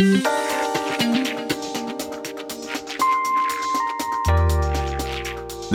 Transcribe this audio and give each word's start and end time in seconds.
This 0.00 0.14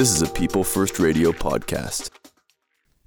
is 0.10 0.24
a 0.24 0.28
People 0.34 0.64
First 0.64 0.98
Radio 0.98 1.32
podcast. 1.32 2.10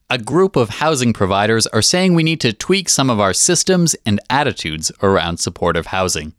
A 0.09 0.19
group 0.19 0.55
of 0.55 0.69
housing 0.69 1.13
providers 1.13 1.67
are 1.67 1.83
saying 1.83 2.15
we 2.15 2.23
need 2.23 2.41
to 2.43 2.53
tweak 2.53 2.89
some 2.89 3.11
of 3.11 3.19
our 3.19 3.33
systems 3.33 3.97
and 4.07 4.21
attitudes 4.31 4.93
around 5.03 5.39
supportive 5.39 5.87
housing. 5.87 6.35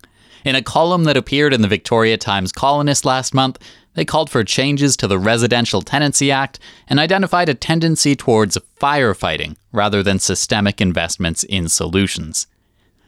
In 0.45 0.55
a 0.55 0.61
column 0.61 1.03
that 1.03 1.17
appeared 1.17 1.53
in 1.53 1.61
the 1.61 1.67
Victoria 1.67 2.15
Times 2.17 2.53
Colonist 2.53 3.03
last 3.03 3.33
month, 3.33 3.59
they 3.95 4.05
called 4.05 4.29
for 4.29 4.45
changes 4.45 4.95
to 4.95 5.07
the 5.07 5.19
Residential 5.19 5.81
Tenancy 5.81 6.31
Act 6.31 6.57
and 6.87 7.01
identified 7.01 7.49
a 7.49 7.53
tendency 7.53 8.15
towards 8.15 8.57
firefighting 8.79 9.57
rather 9.73 10.01
than 10.01 10.19
systemic 10.19 10.79
investments 10.79 11.43
in 11.43 11.67
solutions. 11.67 12.47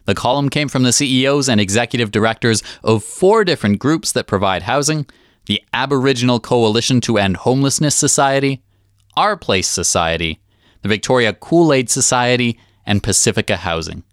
The 0.06 0.16
column 0.16 0.50
came 0.50 0.68
from 0.68 0.84
the 0.84 0.94
CEOs 0.94 1.48
and 1.48 1.62
executive 1.62 2.12
directors 2.12 2.64
of 2.84 3.04
four 3.04 3.44
different 3.44 3.80
groups 3.80 4.12
that 4.14 4.28
provide 4.28 4.64
housing 4.64 5.06
the 5.46 5.62
Aboriginal 5.74 6.40
Coalition 6.40 7.02
to 7.02 7.18
End 7.18 7.38
Homelessness 7.38 7.96
Society, 7.96 8.62
Our 9.16 9.36
Place 9.36 9.68
Society, 9.68 10.40
the 10.82 10.90
Victoria 10.90 11.34
Cool 11.34 11.74
Aid 11.74 11.90
Society, 11.90 12.60
and 12.86 13.04
Pacifica 13.04 13.58
Housing. 13.58 14.04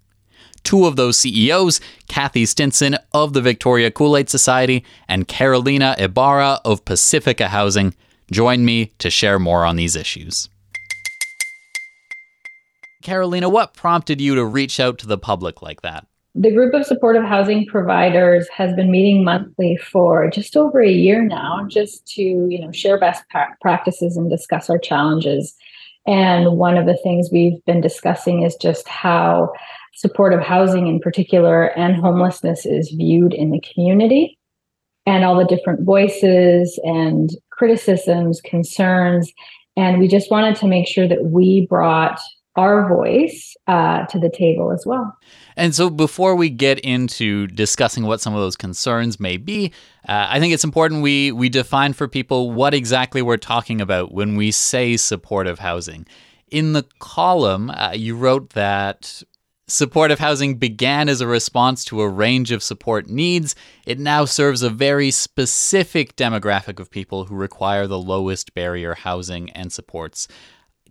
Two 0.62 0.87
of 0.87 0.96
those 0.96 1.19
CEOs, 1.19 1.80
Kathy 2.09 2.45
Stinson 2.45 2.96
of 3.12 3.32
the 3.32 3.41
Victoria 3.41 3.91
Cool 3.91 4.16
Aid 4.16 4.29
Society 4.29 4.84
and 5.07 5.29
Carolina 5.29 5.95
Ibarra 5.98 6.60
of 6.65 6.84
Pacifica 6.84 7.48
Housing, 7.48 7.95
join 8.30 8.65
me 8.65 8.93
to 8.98 9.10
share 9.10 9.38
more 9.38 9.65
on 9.65 9.77
these 9.77 9.96
issues. 9.96 10.48
Carolina, 13.02 13.48
what 13.48 13.75
prompted 13.75 14.20
you 14.20 14.34
to 14.34 14.45
reach 14.45 14.80
out 14.80 14.98
to 14.98 15.07
the 15.07 15.19
public 15.19 15.62
like 15.62 15.83
that? 15.83 16.07
The 16.34 16.52
group 16.52 16.75
of 16.75 16.87
supportive 16.87 17.24
housing 17.24 17.66
providers 17.66 18.48
has 18.51 18.73
been 18.74 18.91
meeting 18.91 19.24
monthly 19.24 19.77
for 19.77 20.30
just 20.30 20.57
over 20.57 20.80
a 20.80 20.91
year 20.91 21.23
now, 21.23 21.66
just 21.68 22.07
to 22.15 22.23
you 22.23 22.60
know 22.60 22.71
share 22.71 22.99
best 22.99 23.24
practices 23.60 24.16
and 24.16 24.30
discuss 24.30 24.71
our 24.71 24.79
challenges. 24.79 25.55
And 26.07 26.57
one 26.57 26.77
of 26.77 26.87
the 26.87 26.96
things 27.02 27.29
we've 27.32 27.65
been 27.66 27.80
discussing 27.80 28.43
is 28.43 28.57
just 28.57 28.88
how 28.88 29.52
supportive 29.95 30.40
housing 30.40 30.87
in 30.87 31.01
particular 31.01 31.77
and 31.77 31.96
homelessness 31.96 32.65
is 32.65 32.90
viewed 32.90 33.35
in 33.35 33.51
the 33.51 33.60
community 33.60 34.38
and 35.07 35.24
all 35.24 35.37
the 35.37 35.45
different 35.45 35.83
voices 35.83 36.79
and 36.85 37.30
criticisms, 37.51 38.40
concerns. 38.43 39.33
And 39.77 39.99
we 39.99 40.07
just 40.07 40.30
wanted 40.30 40.57
to 40.57 40.68
make 40.68 40.87
sure 40.87 41.09
that 41.09 41.24
we 41.24 41.66
brought 41.68 42.21
our 42.57 42.88
voice 42.88 43.57
uh, 43.66 44.04
to 44.07 44.18
the 44.18 44.30
table 44.30 44.73
as 44.73 44.85
well. 44.85 45.16
And 45.57 45.74
so, 45.74 45.91
before 45.91 46.35
we 46.35 46.51
get 46.51 46.79
into 46.80 47.46
discussing 47.49 48.05
what 48.05 48.21
some 48.21 48.35
of 48.35 48.40
those 48.40 48.57
concerns 48.57 49.21
may 49.21 49.37
be, 49.37 49.73
uh, 50.09 50.27
I 50.29 50.40
think 50.40 50.55
it's 50.55 50.65
important 50.65 51.02
we 51.02 51.32
we 51.32 51.49
define 51.49 51.93
for 51.93 52.09
people 52.09 52.51
what 52.51 52.74
exactly 52.74 53.23
we're 53.23 53.37
talking 53.37 53.80
about 53.80 54.13
when 54.13 54.37
we 54.37 54.51
say 54.51 54.96
supportive 54.96 55.59
housing. 55.59 56.07
In 56.51 56.73
the 56.73 56.85
column, 56.99 57.71
uh, 57.71 57.93
you 57.95 58.16
wrote 58.16 58.51
that 58.51 59.23
Supportive 59.71 60.18
housing 60.18 60.55
began 60.55 61.10
as 61.10 61.21
a 61.21 61.27
response 61.27 61.85
to 61.85 62.01
a 62.01 62.09
range 62.09 62.52
of 62.52 62.62
support 62.62 63.07
needs. 63.07 63.55
It 63.85 63.99
now 63.99 64.25
serves 64.25 64.62
a 64.62 64.71
very 64.71 65.10
specific 65.10 66.16
demographic 66.16 66.81
of 66.81 66.91
people 66.91 67.27
who 67.27 67.34
require 67.34 67.87
the 67.87 67.99
lowest 67.99 68.55
barrier 68.55 68.94
housing 68.94 69.50
and 69.50 69.71
supports. 69.71 70.27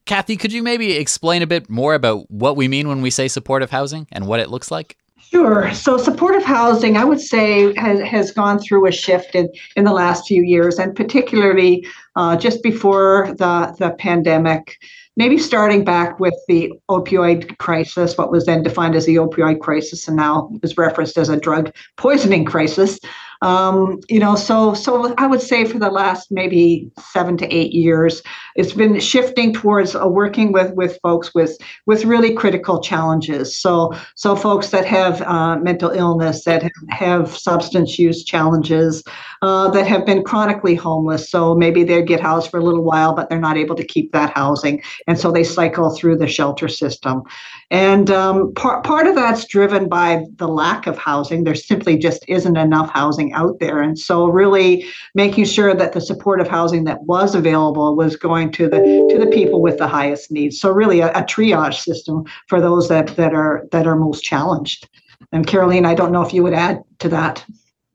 Kathy, 0.07 0.37
could 0.37 0.53
you 0.53 0.63
maybe 0.63 0.93
explain 0.93 1.41
a 1.41 1.47
bit 1.47 1.69
more 1.69 1.93
about 1.93 2.31
what 2.31 2.55
we 2.55 2.67
mean 2.67 2.87
when 2.87 3.01
we 3.01 3.09
say 3.09 3.27
supportive 3.27 3.69
housing 3.69 4.07
and 4.11 4.25
what 4.25 4.39
it 4.39 4.49
looks 4.49 4.71
like? 4.71 4.97
Sure. 5.19 5.73
So 5.73 5.97
supportive 5.97 6.45
housing, 6.45 6.95
I 6.95 7.03
would 7.03 7.19
say, 7.19 7.73
has, 7.75 7.99
has 7.99 8.31
gone 8.31 8.59
through 8.59 8.87
a 8.87 8.91
shift 8.91 9.35
in, 9.35 9.49
in 9.75 9.83
the 9.83 9.91
last 9.91 10.25
few 10.25 10.41
years, 10.41 10.79
and 10.79 10.95
particularly 10.95 11.85
uh, 12.15 12.37
just 12.37 12.63
before 12.63 13.35
the, 13.37 13.75
the 13.77 13.91
pandemic, 13.99 14.77
maybe 15.17 15.37
starting 15.37 15.83
back 15.83 16.17
with 16.21 16.35
the 16.47 16.71
opioid 16.89 17.57
crisis, 17.57 18.17
what 18.17 18.31
was 18.31 18.45
then 18.45 18.63
defined 18.63 18.95
as 18.95 19.05
the 19.05 19.15
opioid 19.15 19.59
crisis 19.59 20.07
and 20.07 20.15
now 20.15 20.49
is 20.63 20.77
referenced 20.77 21.17
as 21.17 21.27
a 21.27 21.37
drug 21.37 21.73
poisoning 21.97 22.45
crisis. 22.45 22.97
Um, 23.41 23.99
you 24.09 24.19
know, 24.19 24.35
so 24.35 24.73
so 24.73 25.13
I 25.17 25.27
would 25.27 25.41
say 25.41 25.65
for 25.65 25.79
the 25.79 25.89
last 25.91 26.31
maybe 26.31 26.89
seven 26.99 27.37
to 27.37 27.47
eight 27.53 27.71
years, 27.71 28.21
it's 28.55 28.73
been 28.73 28.99
shifting 28.99 29.53
towards 29.53 29.95
uh, 29.95 30.07
working 30.07 30.51
with 30.51 30.73
with 30.73 30.99
folks 31.01 31.33
with 31.35 31.57
with 31.85 32.05
really 32.05 32.33
critical 32.33 32.81
challenges. 32.81 33.55
So 33.55 33.93
so 34.15 34.35
folks 34.35 34.69
that 34.69 34.85
have 34.85 35.21
uh, 35.21 35.57
mental 35.57 35.91
illness, 35.91 36.43
that 36.45 36.71
have 36.89 37.35
substance 37.37 37.99
use 37.99 38.23
challenges, 38.23 39.03
uh, 39.41 39.69
that 39.71 39.85
have 39.87 40.05
been 40.05 40.23
chronically 40.23 40.75
homeless. 40.75 41.29
So 41.29 41.55
maybe 41.55 41.83
they 41.83 42.01
get 42.03 42.19
housed 42.19 42.49
for 42.49 42.59
a 42.59 42.63
little 42.63 42.83
while, 42.83 43.13
but 43.13 43.29
they're 43.29 43.39
not 43.39 43.57
able 43.57 43.75
to 43.75 43.85
keep 43.85 44.11
that 44.13 44.31
housing, 44.31 44.81
and 45.07 45.19
so 45.19 45.31
they 45.31 45.43
cycle 45.43 45.95
through 45.95 46.17
the 46.17 46.27
shelter 46.27 46.67
system. 46.67 47.23
And 47.69 48.09
um, 48.09 48.53
part 48.53 48.85
part 48.85 49.07
of 49.07 49.15
that's 49.15 49.45
driven 49.45 49.89
by 49.89 50.23
the 50.37 50.47
lack 50.47 50.87
of 50.87 50.97
housing. 50.97 51.43
There 51.43 51.53
simply 51.53 51.97
just 51.97 52.23
isn't 52.29 52.55
enough 52.55 52.89
housing 52.91 53.33
out 53.33 53.59
there. 53.59 53.81
And 53.81 53.99
so 53.99 54.27
really 54.27 54.85
making 55.15 55.45
sure 55.45 55.73
that 55.73 55.91
the 55.91 55.99
supportive 55.99 56.47
housing 56.47 56.85
that 56.85 57.03
was 57.03 57.35
available 57.35 57.95
was 57.95 58.15
going 58.15 58.53
to 58.53 58.69
the 58.69 59.07
to 59.09 59.17
the 59.19 59.29
people 59.29 59.61
with 59.61 59.79
the 59.79 59.87
highest 59.87 60.31
needs. 60.31 60.59
So 60.61 60.71
really 60.71 61.01
a, 61.01 61.09
a 61.09 61.23
triage 61.23 61.81
system 61.81 62.23
for 62.47 62.61
those 62.61 62.87
that 62.87 63.15
that 63.17 63.33
are 63.33 63.67
that 63.73 63.85
are 63.85 63.97
most 63.97 64.23
challenged. 64.23 64.87
And 65.33 65.45
Caroline, 65.45 65.85
I 65.85 65.93
don't 65.93 66.13
know 66.13 66.21
if 66.21 66.33
you 66.33 66.43
would 66.43 66.53
add 66.53 66.83
to 66.99 67.09
that. 67.09 67.45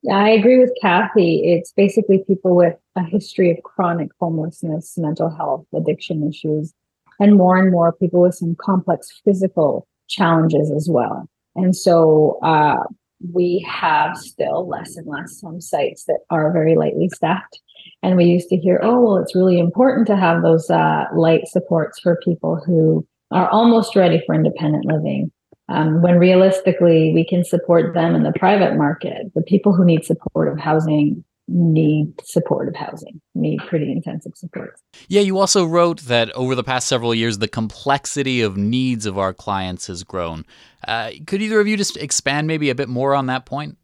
Yeah, 0.02 0.16
I 0.16 0.30
agree 0.30 0.58
with 0.58 0.72
Kathy. 0.82 1.42
It's 1.44 1.72
basically 1.72 2.24
people 2.26 2.56
with 2.56 2.74
a 2.96 3.04
history 3.04 3.52
of 3.52 3.62
chronic 3.62 4.10
homelessness, 4.20 4.98
mental 4.98 5.30
health, 5.30 5.64
addiction 5.72 6.28
issues, 6.28 6.74
and 7.20 7.36
more 7.36 7.56
and 7.56 7.70
more 7.70 7.92
people 7.92 8.22
with 8.22 8.34
some 8.34 8.56
complex 8.60 9.08
physical 9.24 9.86
challenges 10.08 10.70
as 10.70 10.88
well. 10.90 11.28
And 11.54 11.76
so, 11.76 12.38
uh, 12.42 12.84
we 13.32 13.64
have 13.68 14.16
still 14.16 14.68
less 14.68 14.96
and 14.96 15.06
less 15.06 15.38
some 15.38 15.60
sites 15.60 16.04
that 16.04 16.20
are 16.30 16.52
very 16.52 16.74
lightly 16.74 17.08
staffed. 17.08 17.60
And 18.02 18.16
we 18.16 18.24
used 18.24 18.48
to 18.48 18.56
hear, 18.56 18.80
oh, 18.82 19.00
well, 19.00 19.16
it's 19.16 19.34
really 19.34 19.58
important 19.58 20.06
to 20.08 20.16
have 20.16 20.42
those 20.42 20.68
uh, 20.70 21.04
light 21.14 21.46
supports 21.46 22.00
for 22.00 22.20
people 22.24 22.60
who 22.64 23.06
are 23.30 23.48
almost 23.48 23.96
ready 23.96 24.22
for 24.26 24.34
independent 24.34 24.84
living. 24.84 25.30
Um, 25.68 26.02
when 26.02 26.18
realistically, 26.18 27.12
we 27.14 27.24
can 27.24 27.44
support 27.44 27.94
them 27.94 28.14
in 28.14 28.24
the 28.24 28.32
private 28.32 28.76
market. 28.76 29.32
The 29.34 29.42
people 29.42 29.72
who 29.72 29.84
need 29.84 30.04
supportive 30.04 30.58
housing 30.58 31.24
need 31.52 32.14
supportive 32.24 32.74
housing, 32.74 33.20
need 33.34 33.60
pretty 33.68 33.92
intensive 33.92 34.32
support. 34.34 34.80
Yeah, 35.08 35.20
you 35.20 35.38
also 35.38 35.64
wrote 35.64 36.00
that 36.02 36.30
over 36.32 36.54
the 36.54 36.64
past 36.64 36.88
several 36.88 37.14
years, 37.14 37.38
the 37.38 37.48
complexity 37.48 38.40
of 38.40 38.56
needs 38.56 39.06
of 39.06 39.18
our 39.18 39.34
clients 39.34 39.86
has 39.86 40.02
grown. 40.02 40.44
Uh, 40.86 41.10
could 41.26 41.42
either 41.42 41.60
of 41.60 41.68
you 41.68 41.76
just 41.76 41.96
expand 41.96 42.46
maybe 42.46 42.70
a 42.70 42.74
bit 42.74 42.88
more 42.88 43.14
on 43.14 43.26
that 43.26 43.44
point? 43.44 43.76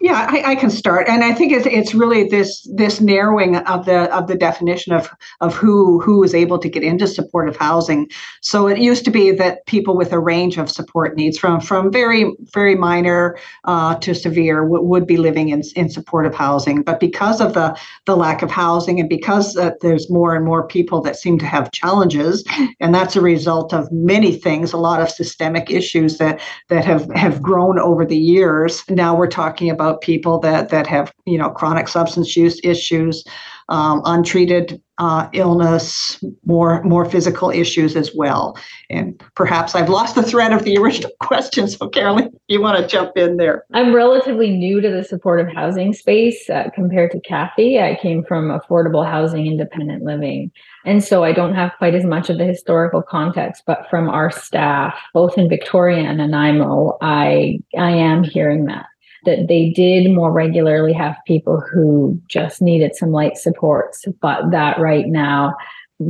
Yeah, 0.00 0.26
I, 0.28 0.52
I, 0.52 0.54
can 0.56 0.70
start, 0.70 1.08
and 1.08 1.22
I 1.22 1.32
think 1.32 1.52
it's 1.52 1.66
it's 1.66 1.94
really 1.94 2.28
this 2.28 2.68
this 2.74 3.00
narrowing 3.00 3.56
of 3.56 3.86
the 3.86 4.12
of 4.14 4.26
the 4.26 4.34
definition 4.34 4.92
of 4.92 5.08
of 5.40 5.54
who 5.54 6.00
who 6.00 6.22
is 6.24 6.34
able 6.34 6.58
to 6.58 6.68
get 6.68 6.82
into 6.82 7.06
supportive 7.06 7.56
housing. 7.56 8.10
So 8.40 8.66
it 8.66 8.78
used 8.78 9.04
to 9.04 9.10
be 9.10 9.30
that 9.30 9.64
people 9.66 9.96
with 9.96 10.12
a 10.12 10.18
range 10.18 10.58
of 10.58 10.70
support 10.70 11.16
needs, 11.16 11.38
from 11.38 11.60
from 11.60 11.92
very 11.92 12.34
very 12.52 12.74
minor 12.74 13.38
uh, 13.64 13.94
to 13.96 14.14
severe, 14.14 14.62
w- 14.62 14.82
would 14.82 15.06
be 15.06 15.16
living 15.16 15.50
in 15.50 15.62
in 15.76 15.88
supportive 15.88 16.34
housing. 16.34 16.82
But 16.82 16.98
because 16.98 17.40
of 17.40 17.54
the 17.54 17.78
the 18.04 18.16
lack 18.16 18.42
of 18.42 18.50
housing, 18.50 18.98
and 18.98 19.08
because 19.08 19.56
uh, 19.56 19.70
there's 19.80 20.10
more 20.10 20.34
and 20.34 20.44
more 20.44 20.66
people 20.66 21.00
that 21.02 21.16
seem 21.16 21.38
to 21.38 21.46
have 21.46 21.70
challenges, 21.70 22.44
and 22.80 22.94
that's 22.94 23.14
a 23.14 23.20
result 23.20 23.72
of 23.72 23.90
many 23.92 24.32
things, 24.32 24.72
a 24.72 24.76
lot 24.76 25.00
of 25.00 25.08
systemic 25.08 25.70
issues 25.70 26.18
that 26.18 26.40
that 26.68 26.84
have 26.84 27.08
have 27.12 27.40
grown 27.40 27.78
over 27.78 28.04
the 28.04 28.18
years. 28.18 28.82
Now 28.90 29.16
we're 29.16 29.28
talking 29.28 29.70
about 29.70 29.83
about 29.84 30.00
people 30.00 30.38
that 30.40 30.70
that 30.70 30.86
have 30.86 31.12
you 31.26 31.38
know 31.38 31.50
chronic 31.50 31.88
substance 31.88 32.36
use 32.36 32.60
issues, 32.64 33.24
um, 33.68 34.02
untreated 34.04 34.80
uh, 34.98 35.28
illness, 35.32 36.22
more 36.44 36.82
more 36.84 37.04
physical 37.04 37.50
issues 37.50 37.96
as 37.96 38.14
well. 38.14 38.56
And 38.90 39.20
perhaps 39.34 39.74
I've 39.74 39.88
lost 39.88 40.14
the 40.14 40.22
thread 40.22 40.52
of 40.52 40.64
the 40.64 40.78
original 40.78 41.10
question. 41.20 41.68
So 41.68 41.88
Carolyn, 41.88 42.30
you 42.48 42.62
want 42.62 42.78
to 42.78 42.86
jump 42.86 43.16
in 43.16 43.36
there? 43.36 43.64
I'm 43.72 43.94
relatively 43.94 44.50
new 44.50 44.80
to 44.80 44.90
the 44.90 45.04
supportive 45.04 45.52
housing 45.52 45.92
space 45.92 46.48
uh, 46.48 46.70
compared 46.74 47.10
to 47.12 47.20
Kathy. 47.20 47.80
I 47.80 47.98
came 48.00 48.24
from 48.24 48.48
affordable 48.48 49.04
housing, 49.04 49.46
independent 49.46 50.04
living. 50.04 50.50
And 50.86 51.02
so 51.02 51.24
I 51.24 51.32
don't 51.32 51.54
have 51.54 51.72
quite 51.78 51.94
as 51.94 52.04
much 52.04 52.28
of 52.30 52.38
the 52.38 52.44
historical 52.44 53.02
context, 53.02 53.62
but 53.66 53.88
from 53.88 54.08
our 54.08 54.30
staff, 54.30 54.94
both 55.12 55.38
in 55.38 55.48
Victoria 55.48 56.04
and 56.04 56.18
Nanaimo, 56.18 56.98
I 57.00 57.58
I 57.76 57.90
am 57.90 58.22
hearing 58.22 58.66
that 58.66 58.86
that 59.24 59.48
they 59.48 59.70
did 59.70 60.10
more 60.10 60.32
regularly 60.32 60.92
have 60.92 61.16
people 61.26 61.60
who 61.60 62.20
just 62.28 62.62
needed 62.62 62.94
some 62.94 63.10
light 63.10 63.36
supports, 63.36 64.04
but 64.20 64.50
that 64.50 64.78
right 64.78 65.06
now, 65.06 65.54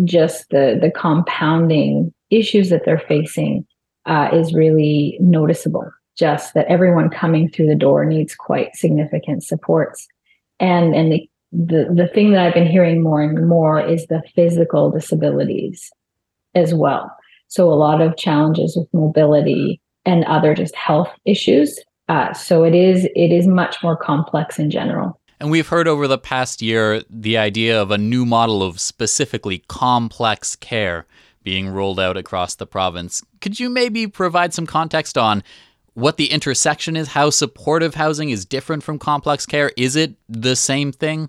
just 0.05 0.51
the 0.51 0.79
the 0.81 0.91
compounding 0.91 2.13
issues 2.31 2.71
that 2.71 2.85
they're 2.85 2.99
facing 3.09 3.67
uh, 4.07 4.29
is 4.33 4.55
really 4.55 5.17
noticeable. 5.21 5.91
just 6.17 6.55
that 6.55 6.67
everyone 6.67 7.11
coming 7.11 7.49
through 7.49 7.67
the 7.67 7.75
door 7.75 8.05
needs 8.05 8.35
quite 8.35 8.75
significant 8.77 9.43
supports. 9.43 10.07
And 10.61 10.95
and 10.95 11.13
the 11.13 11.29
the, 11.53 11.89
the 11.95 12.09
thing 12.13 12.33
that 12.33 12.45
I've 12.45 12.55
been 12.55 12.67
hearing 12.67 13.01
more 13.01 13.23
and 13.23 13.49
more 13.49 13.81
is 13.81 14.07
the 14.07 14.23
physical 14.35 14.91
disabilities 14.91 15.89
as 16.57 16.75
well. 16.75 17.13
So 17.47 17.73
a 17.73 17.75
lot 17.75 18.01
of 18.01 18.17
challenges 18.17 18.77
with 18.77 18.93
mobility 18.93 19.81
and 20.05 20.25
other 20.25 20.55
just 20.55 20.75
health 20.75 21.11
issues. 21.25 21.79
Uh, 22.09 22.33
so 22.33 22.65
it 22.65 22.75
is 22.75 23.05
it 23.17 23.33
is 23.33 23.47
much 23.47 23.83
more 23.83 23.97
complex 23.97 24.59
in 24.59 24.71
general. 24.71 25.19
And 25.41 25.51
we've 25.51 25.69
heard 25.69 25.89
over 25.89 26.07
the 26.07 26.19
past 26.19 26.63
year 26.63 27.03
the 27.11 27.37
idea 27.37 27.81
of 27.81 27.91
a 27.91 27.99
new 27.99 28.25
model 28.25 28.63
of 28.63 28.81
specifically 28.81 29.65
complex 29.69 30.57
care 30.57 31.07
being 31.43 31.69
rolled 31.69 32.01
out 32.01 32.17
across 32.17 32.55
the 32.55 32.67
province. 32.67 33.23
Could 33.41 33.61
you 33.61 33.69
maybe 33.69 34.07
provide 34.07 34.55
some 34.55 34.67
context 34.67 35.19
on 35.19 35.43
what 35.93 36.17
the 36.17 36.31
intersection 36.33 36.97
is, 36.97 37.09
how 37.09 37.31
supportive 37.31 37.95
housing 37.95 38.31
is 38.31 38.45
different 38.45 38.83
from 38.83 38.99
complex 38.99 39.47
care? 39.47 39.71
Is 39.77 39.97
it 39.97 40.15
the 40.29 40.57
same 40.57 40.93
thing? 40.93 41.29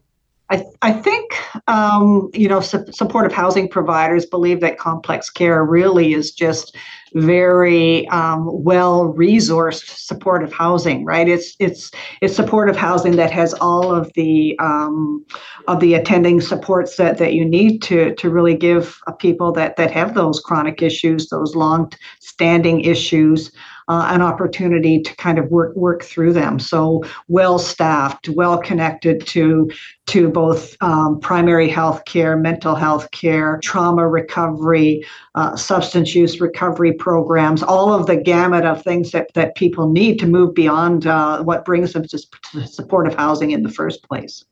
I, 0.49 0.63
I 0.81 0.91
think 0.91 1.35
um, 1.67 2.29
you 2.33 2.47
know 2.47 2.59
su- 2.61 2.85
supportive 2.91 3.33
housing 3.33 3.67
providers 3.67 4.25
believe 4.25 4.61
that 4.61 4.77
complex 4.77 5.29
care 5.29 5.63
really 5.63 6.13
is 6.13 6.31
just 6.31 6.75
very 7.13 8.07
um, 8.09 8.45
well 8.63 9.13
resourced 9.13 9.97
supportive 9.97 10.53
housing 10.53 11.03
right? 11.05 11.27
It's 11.27 11.55
it's 11.59 11.89
it's 12.21 12.35
supportive 12.35 12.75
housing 12.75 13.15
that 13.15 13.31
has 13.31 13.53
all 13.55 13.93
of 13.93 14.11
the 14.13 14.55
um, 14.59 15.25
of 15.67 15.79
the 15.79 15.95
attending 15.95 16.41
supports 16.41 16.97
that 16.97 17.17
that 17.17 17.33
you 17.33 17.45
need 17.45 17.81
to 17.83 18.13
to 18.15 18.29
really 18.29 18.55
give 18.55 18.99
people 19.17 19.51
that 19.53 19.77
that 19.77 19.91
have 19.91 20.13
those 20.13 20.39
chronic 20.39 20.81
issues 20.83 21.29
those 21.29 21.55
long 21.55 21.91
standing 22.19 22.81
issues 22.81 23.51
uh, 23.87 24.09
an 24.11 24.21
opportunity 24.21 25.01
to 25.01 25.15
kind 25.17 25.37
of 25.37 25.49
work 25.51 25.75
work 25.75 26.03
through 26.03 26.33
them. 26.33 26.59
So 26.59 27.03
well 27.27 27.59
staffed, 27.59 28.29
well 28.29 28.57
connected 28.57 29.25
to 29.27 29.69
to 30.07 30.29
both 30.29 30.75
um, 30.81 31.19
primary 31.19 31.67
health 31.67 32.05
care, 32.05 32.37
mental 32.37 32.75
health 32.75 33.09
care, 33.11 33.59
trauma 33.63 34.07
recovery, 34.07 35.03
uh, 35.33 35.55
substance 35.55 36.13
use 36.13 36.39
recovery 36.39 36.93
programs, 36.93 37.63
all 37.63 37.93
of 37.93 38.05
the 38.05 38.15
gamut 38.15 38.65
of 38.65 38.83
things 38.83 39.11
that, 39.11 39.33
that 39.33 39.55
people 39.55 39.91
need 39.91 40.19
to 40.19 40.27
move 40.27 40.53
beyond 40.53 41.07
uh, 41.07 41.41
what 41.43 41.65
brings 41.65 41.93
them 41.93 42.07
to, 42.07 42.19
to 42.51 42.67
supportive 42.67 43.15
housing 43.15 43.51
in 43.51 43.63
the 43.63 43.71
first 43.71 44.03
place. 44.03 44.45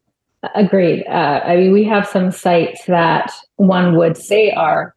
Agreed. 0.56 1.06
Uh, 1.08 1.42
I 1.46 1.56
mean, 1.56 1.72
we 1.72 1.86
have 1.86 2.08
some 2.08 2.32
sites 2.32 2.86
that 2.88 3.32
one 3.56 3.96
would 3.96 4.18
say 4.18 4.52
are 4.52 4.94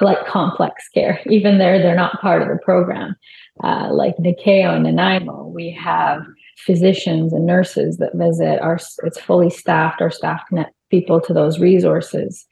like 0.00 0.26
complex 0.26 0.88
care. 0.88 1.20
Even 1.26 1.58
there, 1.58 1.78
they're 1.78 1.94
not 1.94 2.20
part 2.20 2.42
of 2.42 2.48
the 2.48 2.58
program. 2.64 3.14
Uh, 3.62 3.88
like 3.92 4.16
Nikeo 4.16 4.74
and 4.74 4.84
Nanaimo, 4.84 5.46
we 5.46 5.70
have 5.70 6.22
physicians 6.56 7.32
and 7.32 7.46
nurses 7.46 7.98
that 7.98 8.14
visit. 8.14 8.60
Our 8.60 8.78
it's 9.04 9.20
fully 9.20 9.50
staffed. 9.50 10.00
Our 10.00 10.10
staff 10.10 10.42
connect 10.48 10.74
people 10.90 11.20
to 11.20 11.32
those 11.32 11.58
resources. 11.58 12.46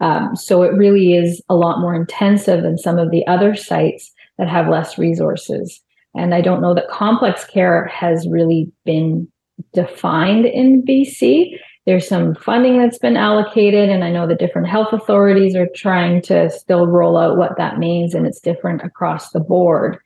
Um, 0.00 0.36
so 0.36 0.62
it 0.62 0.74
really 0.74 1.14
is 1.14 1.42
a 1.48 1.54
lot 1.54 1.80
more 1.80 1.94
intensive 1.94 2.62
than 2.62 2.78
some 2.78 2.98
of 2.98 3.10
the 3.10 3.26
other 3.26 3.54
sites 3.54 4.12
that 4.38 4.48
have 4.48 4.68
less 4.68 4.98
resources. 4.98 5.80
And 6.14 6.34
I 6.34 6.40
don't 6.40 6.60
know 6.60 6.74
that 6.74 6.88
complex 6.88 7.44
care 7.44 7.86
has 7.86 8.28
really 8.28 8.70
been 8.84 9.28
defined 9.72 10.46
in 10.46 10.82
BC. 10.82 11.58
There's 11.86 12.08
some 12.08 12.34
funding 12.34 12.78
that's 12.78 12.98
been 12.98 13.16
allocated, 13.16 13.90
and 13.90 14.04
I 14.04 14.10
know 14.10 14.26
the 14.26 14.34
different 14.34 14.68
health 14.68 14.92
authorities 14.92 15.54
are 15.54 15.68
trying 15.74 16.22
to 16.22 16.48
still 16.50 16.86
roll 16.86 17.18
out 17.18 17.36
what 17.36 17.58
that 17.58 17.78
means, 17.78 18.14
and 18.14 18.26
it's 18.26 18.40
different 18.40 18.82
across 18.82 19.30
the 19.30 19.40
board. 19.40 19.98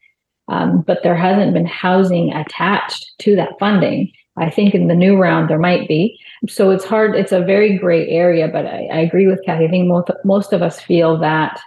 Um, 0.48 0.82
but 0.82 1.02
there 1.02 1.14
hasn't 1.14 1.52
been 1.52 1.66
housing 1.66 2.32
attached 2.32 3.12
to 3.18 3.36
that 3.36 3.58
funding. 3.60 4.10
I 4.36 4.50
think 4.50 4.74
in 4.74 4.88
the 4.88 4.94
new 4.94 5.16
round 5.16 5.50
there 5.50 5.58
might 5.58 5.88
be. 5.88 6.18
So 6.48 6.70
it's 6.70 6.84
hard. 6.84 7.14
It's 7.14 7.32
a 7.32 7.44
very 7.44 7.76
gray 7.76 8.08
area, 8.08 8.48
but 8.48 8.66
I, 8.66 8.88
I 8.92 8.98
agree 8.98 9.26
with 9.26 9.44
Kathy. 9.44 9.66
I 9.66 9.68
think 9.68 9.88
most 9.88 10.10
most 10.24 10.52
of 10.52 10.62
us 10.62 10.80
feel 10.80 11.18
that 11.18 11.60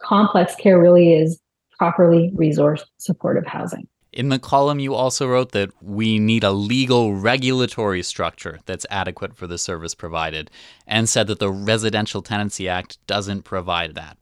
complex 0.00 0.54
care 0.54 0.80
really 0.80 1.14
is 1.14 1.40
properly 1.78 2.32
resourced 2.36 2.84
supportive 2.98 3.46
housing. 3.46 3.88
In 4.14 4.28
the 4.28 4.38
column, 4.38 4.78
you 4.78 4.94
also 4.94 5.26
wrote 5.26 5.50
that 5.52 5.70
we 5.82 6.20
need 6.20 6.44
a 6.44 6.52
legal 6.52 7.16
regulatory 7.16 8.00
structure 8.04 8.60
that's 8.64 8.86
adequate 8.88 9.34
for 9.34 9.48
the 9.48 9.58
service 9.58 9.92
provided, 9.92 10.52
and 10.86 11.08
said 11.08 11.26
that 11.26 11.40
the 11.40 11.50
Residential 11.50 12.22
Tenancy 12.22 12.68
Act 12.68 13.04
doesn't 13.08 13.42
provide 13.42 13.96
that. 13.96 14.16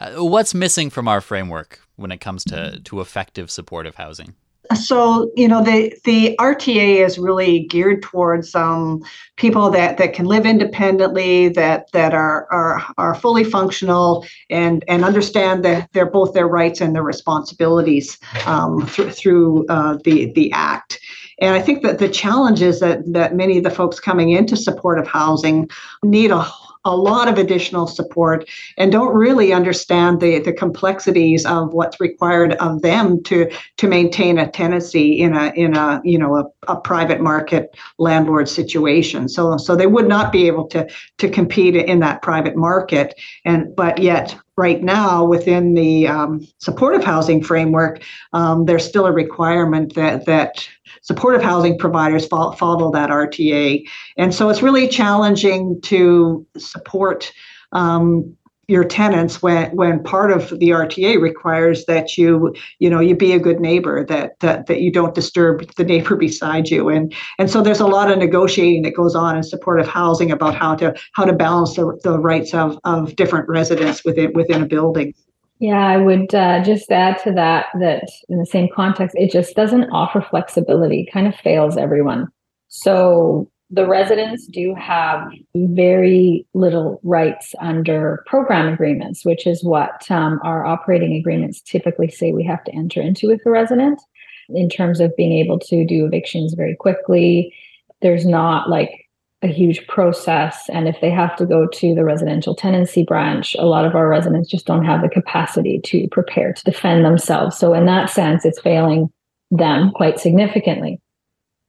Uh, 0.00 0.24
what's 0.24 0.52
missing 0.52 0.90
from 0.90 1.06
our 1.06 1.20
framework 1.20 1.78
when 1.94 2.10
it 2.10 2.20
comes 2.20 2.42
to, 2.42 2.80
to 2.80 3.00
effective 3.00 3.52
supportive 3.52 3.94
housing? 3.94 4.34
So 4.74 5.30
you 5.36 5.48
know 5.48 5.62
the 5.62 5.94
the 6.04 6.36
RTA 6.38 7.04
is 7.04 7.18
really 7.18 7.66
geared 7.66 8.02
towards 8.02 8.54
um, 8.54 9.02
people 9.36 9.70
that 9.70 9.98
that 9.98 10.12
can 10.12 10.26
live 10.26 10.46
independently, 10.46 11.48
that 11.50 11.90
that 11.92 12.14
are 12.14 12.46
are 12.52 12.82
are 12.98 13.14
fully 13.14 13.44
functional 13.44 14.24
and 14.48 14.84
and 14.88 15.04
understand 15.04 15.64
that 15.64 15.88
they're 15.92 16.10
both 16.10 16.34
their 16.34 16.48
rights 16.48 16.80
and 16.80 16.94
their 16.94 17.02
responsibilities 17.02 18.18
um, 18.46 18.86
through 18.86 19.10
through 19.10 19.66
uh, 19.68 19.98
the 20.04 20.32
the 20.32 20.52
act. 20.52 21.00
And 21.40 21.54
I 21.54 21.62
think 21.62 21.82
that 21.82 21.98
the 21.98 22.08
challenge 22.08 22.62
is 22.62 22.80
that 22.80 23.12
that 23.12 23.34
many 23.34 23.58
of 23.58 23.64
the 23.64 23.70
folks 23.70 23.98
coming 23.98 24.30
into 24.30 24.56
supportive 24.56 25.06
housing 25.06 25.68
need 26.02 26.30
a 26.30 26.46
a 26.84 26.96
lot 26.96 27.28
of 27.28 27.38
additional 27.38 27.86
support 27.86 28.48
and 28.78 28.90
don't 28.90 29.14
really 29.14 29.52
understand 29.52 30.20
the, 30.20 30.38
the 30.38 30.52
complexities 30.52 31.44
of 31.44 31.74
what's 31.74 32.00
required 32.00 32.54
of 32.54 32.80
them 32.82 33.22
to 33.24 33.50
to 33.76 33.86
maintain 33.86 34.38
a 34.38 34.50
tenancy 34.50 35.20
in 35.20 35.36
a 35.36 35.52
in 35.54 35.76
a 35.76 36.00
you 36.04 36.18
know 36.18 36.36
a, 36.36 36.72
a 36.72 36.80
private 36.80 37.20
market 37.20 37.76
landlord 37.98 38.48
situation. 38.48 39.28
So 39.28 39.56
so 39.58 39.76
they 39.76 39.86
would 39.86 40.08
not 40.08 40.32
be 40.32 40.46
able 40.46 40.66
to 40.68 40.88
to 41.18 41.28
compete 41.28 41.76
in 41.76 42.00
that 42.00 42.22
private 42.22 42.56
market. 42.56 43.14
And 43.44 43.74
but 43.76 43.98
yet 43.98 44.34
right 44.56 44.82
now 44.82 45.24
within 45.24 45.74
the 45.74 46.06
um, 46.06 46.46
supportive 46.58 47.02
housing 47.02 47.42
framework, 47.42 48.02
um, 48.34 48.66
there's 48.66 48.86
still 48.86 49.06
a 49.06 49.12
requirement 49.12 49.94
that 49.94 50.26
that 50.26 50.68
supportive 51.02 51.42
housing 51.42 51.78
providers 51.78 52.26
follow, 52.26 52.52
follow 52.52 52.90
that 52.92 53.10
RTA, 53.10 53.82
and 54.16 54.34
so 54.34 54.48
it's 54.48 54.62
really 54.62 54.88
challenging 54.88 55.80
to 55.82 56.46
support 56.56 57.32
um, 57.72 58.36
your 58.70 58.84
tenants 58.84 59.42
when 59.42 59.74
when 59.74 60.02
part 60.04 60.30
of 60.30 60.50
the 60.60 60.70
RTA 60.70 61.20
requires 61.20 61.84
that 61.86 62.16
you 62.16 62.54
you 62.78 62.88
know 62.88 63.00
you 63.00 63.16
be 63.16 63.32
a 63.32 63.38
good 63.38 63.58
neighbor 63.58 64.06
that 64.06 64.38
that, 64.38 64.66
that 64.66 64.80
you 64.80 64.92
don't 64.92 65.14
disturb 65.14 65.68
the 65.74 65.84
neighbor 65.84 66.14
beside 66.26 66.68
you 66.68 66.88
and 66.88 67.12
and 67.38 67.50
so 67.50 67.62
there's 67.62 67.80
a 67.80 67.86
lot 67.86 68.10
of 68.10 68.18
negotiating 68.18 68.82
that 68.82 68.94
goes 68.94 69.16
on 69.16 69.36
in 69.36 69.42
supportive 69.42 69.88
housing 69.88 70.30
about 70.30 70.54
how 70.54 70.76
to 70.76 70.94
how 71.14 71.24
to 71.24 71.32
balance 71.32 71.74
the, 71.74 71.98
the 72.04 72.18
rights 72.18 72.54
of 72.54 72.78
of 72.84 73.16
different 73.16 73.48
residents 73.48 74.04
within 74.04 74.32
within 74.34 74.62
a 74.62 74.66
building. 74.66 75.12
Yeah, 75.60 75.86
I 75.86 75.98
would 75.98 76.34
uh, 76.34 76.64
just 76.64 76.90
add 76.90 77.18
to 77.24 77.32
that 77.32 77.66
that 77.80 78.04
in 78.30 78.38
the 78.38 78.46
same 78.46 78.68
context, 78.74 79.14
it 79.18 79.30
just 79.30 79.54
doesn't 79.54 79.90
offer 79.90 80.22
flexibility, 80.22 81.06
kind 81.12 81.26
of 81.26 81.34
fails 81.36 81.76
everyone. 81.76 82.28
So 82.68 83.50
the 83.68 83.86
residents 83.86 84.46
do 84.46 84.74
have 84.74 85.30
very 85.54 86.46
little 86.54 86.98
rights 87.04 87.54
under 87.60 88.24
program 88.26 88.72
agreements, 88.72 89.24
which 89.24 89.46
is 89.46 89.62
what 89.62 90.10
um, 90.10 90.40
our 90.42 90.64
operating 90.64 91.14
agreements 91.14 91.60
typically 91.60 92.08
say 92.08 92.32
we 92.32 92.42
have 92.44 92.64
to 92.64 92.74
enter 92.74 93.02
into 93.02 93.28
with 93.28 93.44
the 93.44 93.50
resident 93.50 94.00
in 94.48 94.70
terms 94.70 94.98
of 94.98 95.14
being 95.14 95.32
able 95.32 95.58
to 95.58 95.84
do 95.84 96.06
evictions 96.06 96.54
very 96.54 96.74
quickly. 96.74 97.54
There's 98.00 98.24
not 98.24 98.70
like 98.70 98.99
a 99.42 99.48
huge 99.48 99.86
process. 99.86 100.68
And 100.68 100.86
if 100.86 101.00
they 101.00 101.10
have 101.10 101.34
to 101.36 101.46
go 101.46 101.66
to 101.66 101.94
the 101.94 102.04
residential 102.04 102.54
tenancy 102.54 103.04
branch, 103.04 103.56
a 103.58 103.64
lot 103.64 103.86
of 103.86 103.94
our 103.94 104.08
residents 104.08 104.50
just 104.50 104.66
don't 104.66 104.84
have 104.84 105.00
the 105.00 105.08
capacity 105.08 105.80
to 105.84 106.08
prepare 106.08 106.52
to 106.52 106.64
defend 106.64 107.04
themselves. 107.04 107.56
So, 107.56 107.72
in 107.72 107.86
that 107.86 108.10
sense, 108.10 108.44
it's 108.44 108.60
failing 108.60 109.10
them 109.50 109.92
quite 109.94 110.20
significantly. 110.20 111.00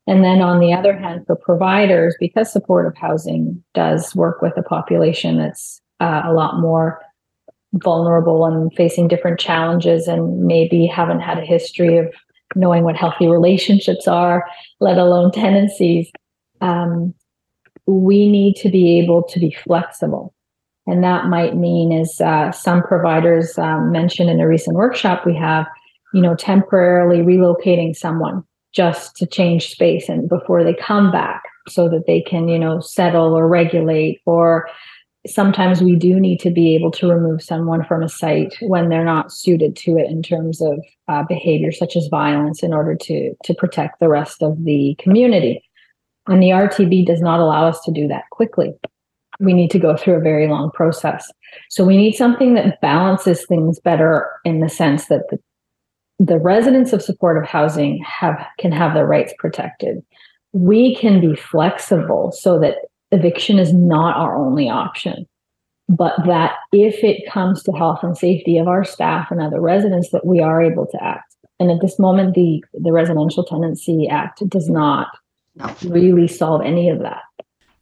And 0.07 0.23
then 0.23 0.41
on 0.41 0.59
the 0.59 0.73
other 0.73 0.97
hand, 0.97 1.25
for 1.25 1.35
providers, 1.35 2.15
because 2.19 2.51
supportive 2.51 2.97
housing 2.97 3.63
does 3.73 4.15
work 4.15 4.41
with 4.41 4.57
a 4.57 4.63
population 4.63 5.37
that's 5.37 5.79
uh, 5.99 6.23
a 6.25 6.33
lot 6.33 6.59
more 6.59 7.01
vulnerable 7.73 8.45
and 8.45 8.73
facing 8.73 9.07
different 9.07 9.39
challenges 9.39 10.07
and 10.07 10.41
maybe 10.43 10.85
haven't 10.85 11.21
had 11.21 11.37
a 11.37 11.45
history 11.45 11.97
of 11.97 12.13
knowing 12.55 12.83
what 12.83 12.97
healthy 12.97 13.27
relationships 13.27 14.07
are, 14.07 14.45
let 14.81 14.97
alone 14.97 15.31
tenancies, 15.31 16.11
um, 16.59 17.13
we 17.85 18.29
need 18.29 18.55
to 18.57 18.69
be 18.69 18.99
able 18.99 19.23
to 19.23 19.39
be 19.39 19.55
flexible. 19.63 20.33
And 20.87 21.03
that 21.03 21.25
might 21.25 21.55
mean, 21.55 21.91
as 21.91 22.19
uh, 22.19 22.51
some 22.51 22.81
providers 22.81 23.57
um, 23.57 23.91
mentioned 23.91 24.29
in 24.29 24.39
a 24.39 24.47
recent 24.47 24.75
workshop 24.75 25.25
we 25.25 25.35
have, 25.35 25.67
you 26.13 26.21
know, 26.21 26.35
temporarily 26.35 27.19
relocating 27.19 27.95
someone 27.95 28.43
just 28.73 29.15
to 29.17 29.25
change 29.25 29.69
space 29.69 30.09
and 30.09 30.29
before 30.29 30.63
they 30.63 30.73
come 30.73 31.11
back 31.11 31.43
so 31.67 31.89
that 31.89 32.05
they 32.07 32.21
can 32.21 32.47
you 32.47 32.57
know 32.57 32.79
settle 32.79 33.37
or 33.37 33.47
regulate 33.47 34.21
or 34.25 34.67
sometimes 35.27 35.81
we 35.81 35.95
do 35.95 36.19
need 36.19 36.39
to 36.39 36.49
be 36.49 36.73
able 36.73 36.89
to 36.89 37.07
remove 37.07 37.43
someone 37.43 37.83
from 37.85 38.01
a 38.01 38.09
site 38.09 38.55
when 38.61 38.89
they're 38.89 39.05
not 39.05 39.31
suited 39.31 39.75
to 39.75 39.97
it 39.97 40.09
in 40.09 40.23
terms 40.23 40.61
of 40.61 40.79
uh, 41.07 41.23
behavior 41.27 41.71
such 41.71 41.95
as 41.95 42.07
violence 42.07 42.63
in 42.63 42.73
order 42.73 42.95
to 42.95 43.33
to 43.43 43.53
protect 43.53 43.99
the 43.99 44.09
rest 44.09 44.41
of 44.41 44.63
the 44.63 44.95
community 44.99 45.63
and 46.31 46.41
the 46.41 46.49
rtb 46.49 47.05
does 47.05 47.21
not 47.21 47.39
allow 47.39 47.67
us 47.67 47.81
to 47.81 47.91
do 47.91 48.07
that 48.07 48.23
quickly. 48.31 48.73
We 49.39 49.53
need 49.53 49.71
to 49.71 49.79
go 49.79 49.97
through 49.97 50.15
a 50.15 50.21
very 50.21 50.47
long 50.47 50.71
process. 50.71 51.31
So 51.69 51.83
we 51.83 51.97
need 51.97 52.13
something 52.13 52.53
that 52.53 52.79
balances 52.81 53.45
things 53.45 53.79
better 53.79 54.29
in 54.45 54.59
the 54.59 54.69
sense 54.69 55.07
that 55.07 55.23
the, 55.29 55.39
the 56.19 56.37
residents 56.37 56.93
of 56.93 57.01
supportive 57.01 57.49
housing 57.49 58.03
have 58.03 58.45
can 58.59 58.71
have 58.71 58.93
their 58.93 59.07
rights 59.07 59.33
protected. 59.39 60.03
We 60.53 60.95
can 60.95 61.19
be 61.19 61.35
flexible 61.35 62.31
so 62.31 62.59
that 62.59 62.75
eviction 63.11 63.57
is 63.57 63.73
not 63.73 64.15
our 64.15 64.35
only 64.35 64.69
option. 64.69 65.25
But 65.89 66.13
that 66.25 66.53
if 66.71 67.03
it 67.03 67.29
comes 67.29 67.63
to 67.63 67.71
health 67.73 67.99
and 68.03 68.17
safety 68.17 68.57
of 68.57 68.67
our 68.67 68.85
staff 68.85 69.29
and 69.31 69.41
other 69.41 69.59
residents 69.59 70.11
that 70.11 70.25
we 70.25 70.39
are 70.39 70.61
able 70.61 70.85
to 70.87 71.03
act. 71.03 71.35
And 71.59 71.69
at 71.69 71.81
this 71.81 71.99
moment 71.99 72.35
the 72.35 72.63
the 72.73 72.91
residential 72.91 73.43
tenancy 73.43 74.07
act 74.07 74.47
does 74.47 74.69
not 74.69 75.07
no. 75.55 75.75
really 75.87 76.27
solve 76.27 76.61
any 76.61 76.89
of 76.89 76.99
that 76.99 77.21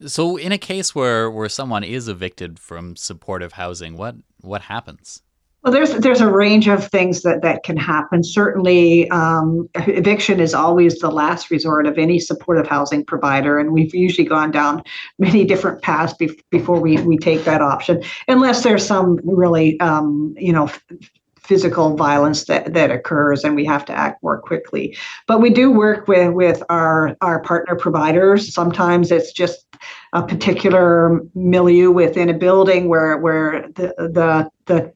so 0.05 0.37
in 0.37 0.51
a 0.51 0.57
case 0.57 0.95
where 0.95 1.29
where 1.29 1.49
someone 1.49 1.83
is 1.83 2.07
evicted 2.07 2.59
from 2.59 2.95
supportive 2.95 3.53
housing 3.53 3.97
what 3.97 4.15
what 4.41 4.63
happens 4.63 5.21
well, 5.63 5.73
there's 5.73 5.93
there's 5.95 6.21
a 6.21 6.31
range 6.31 6.69
of 6.69 6.87
things 6.87 7.21
that 7.23 7.41
that 7.41 7.63
can 7.63 7.75
happen. 7.75 8.23
Certainly, 8.23 9.09
um, 9.09 9.67
eviction 9.75 10.39
is 10.39 10.53
always 10.53 10.99
the 10.99 11.11
last 11.11 11.51
resort 11.51 11.85
of 11.85 11.97
any 11.97 12.17
supportive 12.17 12.65
housing 12.65 13.03
provider, 13.03 13.59
and 13.59 13.73
we've 13.73 13.93
usually 13.93 14.25
gone 14.25 14.51
down 14.51 14.83
many 15.19 15.43
different 15.43 15.81
paths 15.81 16.13
be- 16.13 16.39
before 16.49 16.79
we 16.79 17.01
we 17.01 17.17
take 17.17 17.43
that 17.43 17.61
option, 17.61 18.01
unless 18.29 18.63
there's 18.63 18.85
some 18.85 19.19
really 19.25 19.77
um, 19.81 20.33
you 20.37 20.53
know 20.53 20.71
physical 21.49 21.95
violence 21.95 22.45
that, 22.45 22.73
that 22.75 22.91
occurs 22.91 23.43
and 23.43 23.55
we 23.55 23.65
have 23.65 23.83
to 23.83 23.91
act 23.91 24.21
more 24.21 24.39
quickly. 24.39 24.95
But 25.27 25.41
we 25.41 25.49
do 25.49 25.71
work 25.71 26.07
with 26.07 26.31
with 26.31 26.61
our 26.69 27.17
our 27.21 27.41
partner 27.41 27.75
providers. 27.75 28.53
Sometimes 28.53 29.11
it's 29.11 29.31
just 29.33 29.65
a 30.13 30.21
particular 30.21 31.19
milieu 31.33 31.89
within 31.89 32.29
a 32.29 32.35
building 32.35 32.87
where 32.87 33.17
where 33.17 33.67
the 33.73 33.87
the 33.97 34.49
the 34.67 34.93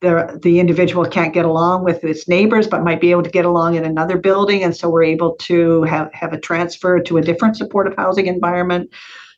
the, 0.00 0.40
the 0.42 0.60
individual 0.60 1.04
can't 1.04 1.34
get 1.34 1.44
along 1.44 1.84
with 1.84 2.02
its 2.04 2.26
neighbors 2.26 2.66
but 2.66 2.82
might 2.82 3.02
be 3.02 3.10
able 3.10 3.22
to 3.22 3.28
get 3.28 3.44
along 3.44 3.74
in 3.74 3.84
another 3.84 4.16
building. 4.16 4.62
And 4.62 4.74
so 4.74 4.88
we're 4.88 5.02
able 5.02 5.34
to 5.40 5.82
have, 5.82 6.08
have 6.14 6.32
a 6.32 6.40
transfer 6.40 7.00
to 7.00 7.18
a 7.18 7.20
different 7.20 7.58
supportive 7.58 7.94
housing 7.98 8.26
environment 8.26 8.90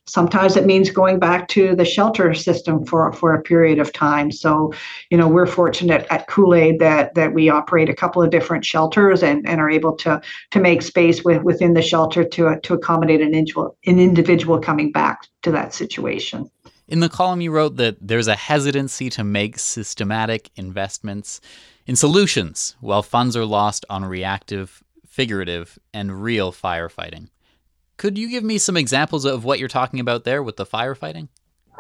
sometimes 0.07 0.57
it 0.57 0.67
means 0.67 0.91
going 0.91 1.19
back 1.19 1.49
to 1.49 1.77
the 1.77 1.85
shelter 1.85 2.35
system 2.35 2.85
for, 2.85 3.13
for 3.13 3.35
a 3.35 3.43
period 3.43 3.79
of 3.79 3.93
time 3.93 4.31
so 4.31 4.73
you 5.11 5.17
know 5.17 5.29
we're 5.29 5.47
fortunate 5.47 6.07
at 6.11 6.27
cool-aid 6.27 6.79
that 6.79 7.15
that 7.15 7.33
we 7.33 7.49
operate 7.49 7.89
a 7.89 7.95
couple 7.95 8.23
of 8.23 8.31
different 8.31 8.65
shelters 8.65 9.23
and, 9.23 9.49
and 9.49 9.61
are 9.61 9.71
able 9.71 9.97
to 9.97 10.21
to 10.51 10.61
make 10.61 10.83
space 10.83 11.25
with, 11.25 11.43
within 11.43 11.75
the 11.75 11.83
shelter 11.83 12.25
to 12.25 12.59
to 12.63 12.75
accommodate 12.75 13.21
an 13.21 13.35
individual 13.35 13.77
an 13.87 13.99
individual 13.99 14.59
coming 14.59 14.91
back 14.91 15.27
to 15.43 15.51
that 15.51 15.73
situation 15.75 16.51
in 16.89 17.01
the 17.01 17.09
column, 17.09 17.41
you 17.41 17.51
wrote 17.51 17.77
that 17.77 17.97
there's 18.03 18.29
a 18.29 18.37
hesitancy 18.37 19.09
to 19.11 19.25
make 19.25 19.59
systematic 19.59 20.51
investments 20.57 21.41
in 21.87 21.97
solutions 21.97 22.77
while 22.81 23.03
funds 23.03 23.35
are 23.35 23.47
lost 23.47 23.87
on 23.89 24.05
reactive, 24.05 24.83
figurative, 25.07 25.79
and 25.95 26.23
real 26.23 26.53
firefighting. 26.53 27.29
Could 28.03 28.19
you 28.19 28.29
give 28.29 28.43
me 28.43 28.59
some 28.59 28.77
examples 28.77 29.25
of 29.25 29.45
what 29.45 29.61
you're 29.61 29.69
talking 29.69 30.01
about 30.01 30.25
there 30.25 30.43
with 30.43 30.57
the 30.57 30.67
firefighting? 30.67 31.29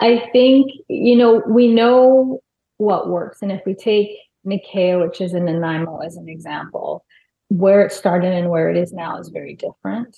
I 0.01 0.29
think, 0.31 0.71
you 0.87 1.17
know, 1.17 1.43
we 1.49 1.67
know 1.67 2.39
what 2.77 3.09
works. 3.09 3.43
And 3.43 3.51
if 3.51 3.61
we 3.67 3.75
take 3.75 4.11
Nikea, 4.47 5.05
which 5.05 5.21
is 5.21 5.35
in 5.35 5.47
Nanaimo, 5.47 5.99
as 5.99 6.15
an 6.15 6.29
example, 6.29 7.05
where 7.49 7.85
it 7.85 7.91
started 7.91 8.35
and 8.35 8.51
where 8.51 8.71
it 8.71 8.77
is 8.77 8.93
now 8.93 9.19
is 9.19 9.31
very 9.31 9.57
different. 9.57 10.17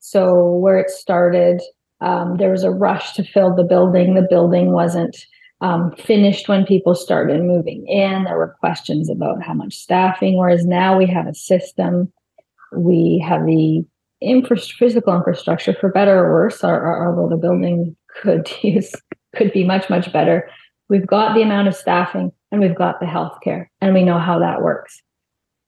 So, 0.00 0.50
where 0.54 0.76
it 0.76 0.90
started, 0.90 1.62
um, 2.00 2.36
there 2.36 2.50
was 2.50 2.64
a 2.64 2.72
rush 2.72 3.12
to 3.12 3.22
fill 3.22 3.54
the 3.54 3.62
building. 3.62 4.14
The 4.14 4.26
building 4.28 4.72
wasn't 4.72 5.16
um, 5.60 5.94
finished 5.94 6.48
when 6.48 6.66
people 6.66 6.96
started 6.96 7.40
moving 7.44 7.86
in. 7.86 8.24
There 8.24 8.38
were 8.38 8.56
questions 8.58 9.08
about 9.08 9.40
how 9.40 9.54
much 9.54 9.76
staffing, 9.76 10.36
whereas 10.36 10.66
now 10.66 10.98
we 10.98 11.06
have 11.06 11.28
a 11.28 11.34
system. 11.34 12.12
We 12.72 13.24
have 13.24 13.46
the 13.46 13.84
infra- 14.24 14.58
physical 14.58 15.14
infrastructure, 15.14 15.74
for 15.74 15.90
better 15.90 16.24
or 16.24 16.32
worse, 16.32 16.62
our, 16.64 16.80
or, 16.80 17.08
although 17.08 17.34
the 17.34 17.40
building 17.40 17.96
could 18.20 18.50
use 18.62 18.92
could 19.36 19.52
be 19.52 19.64
much 19.64 19.90
much 19.90 20.12
better. 20.12 20.48
We've 20.88 21.06
got 21.06 21.34
the 21.34 21.42
amount 21.42 21.68
of 21.68 21.74
staffing 21.74 22.30
and 22.52 22.60
we've 22.60 22.76
got 22.76 23.00
the 23.00 23.06
healthcare, 23.06 23.66
and 23.80 23.94
we 23.94 24.04
know 24.04 24.18
how 24.18 24.38
that 24.38 24.62
works. 24.62 25.02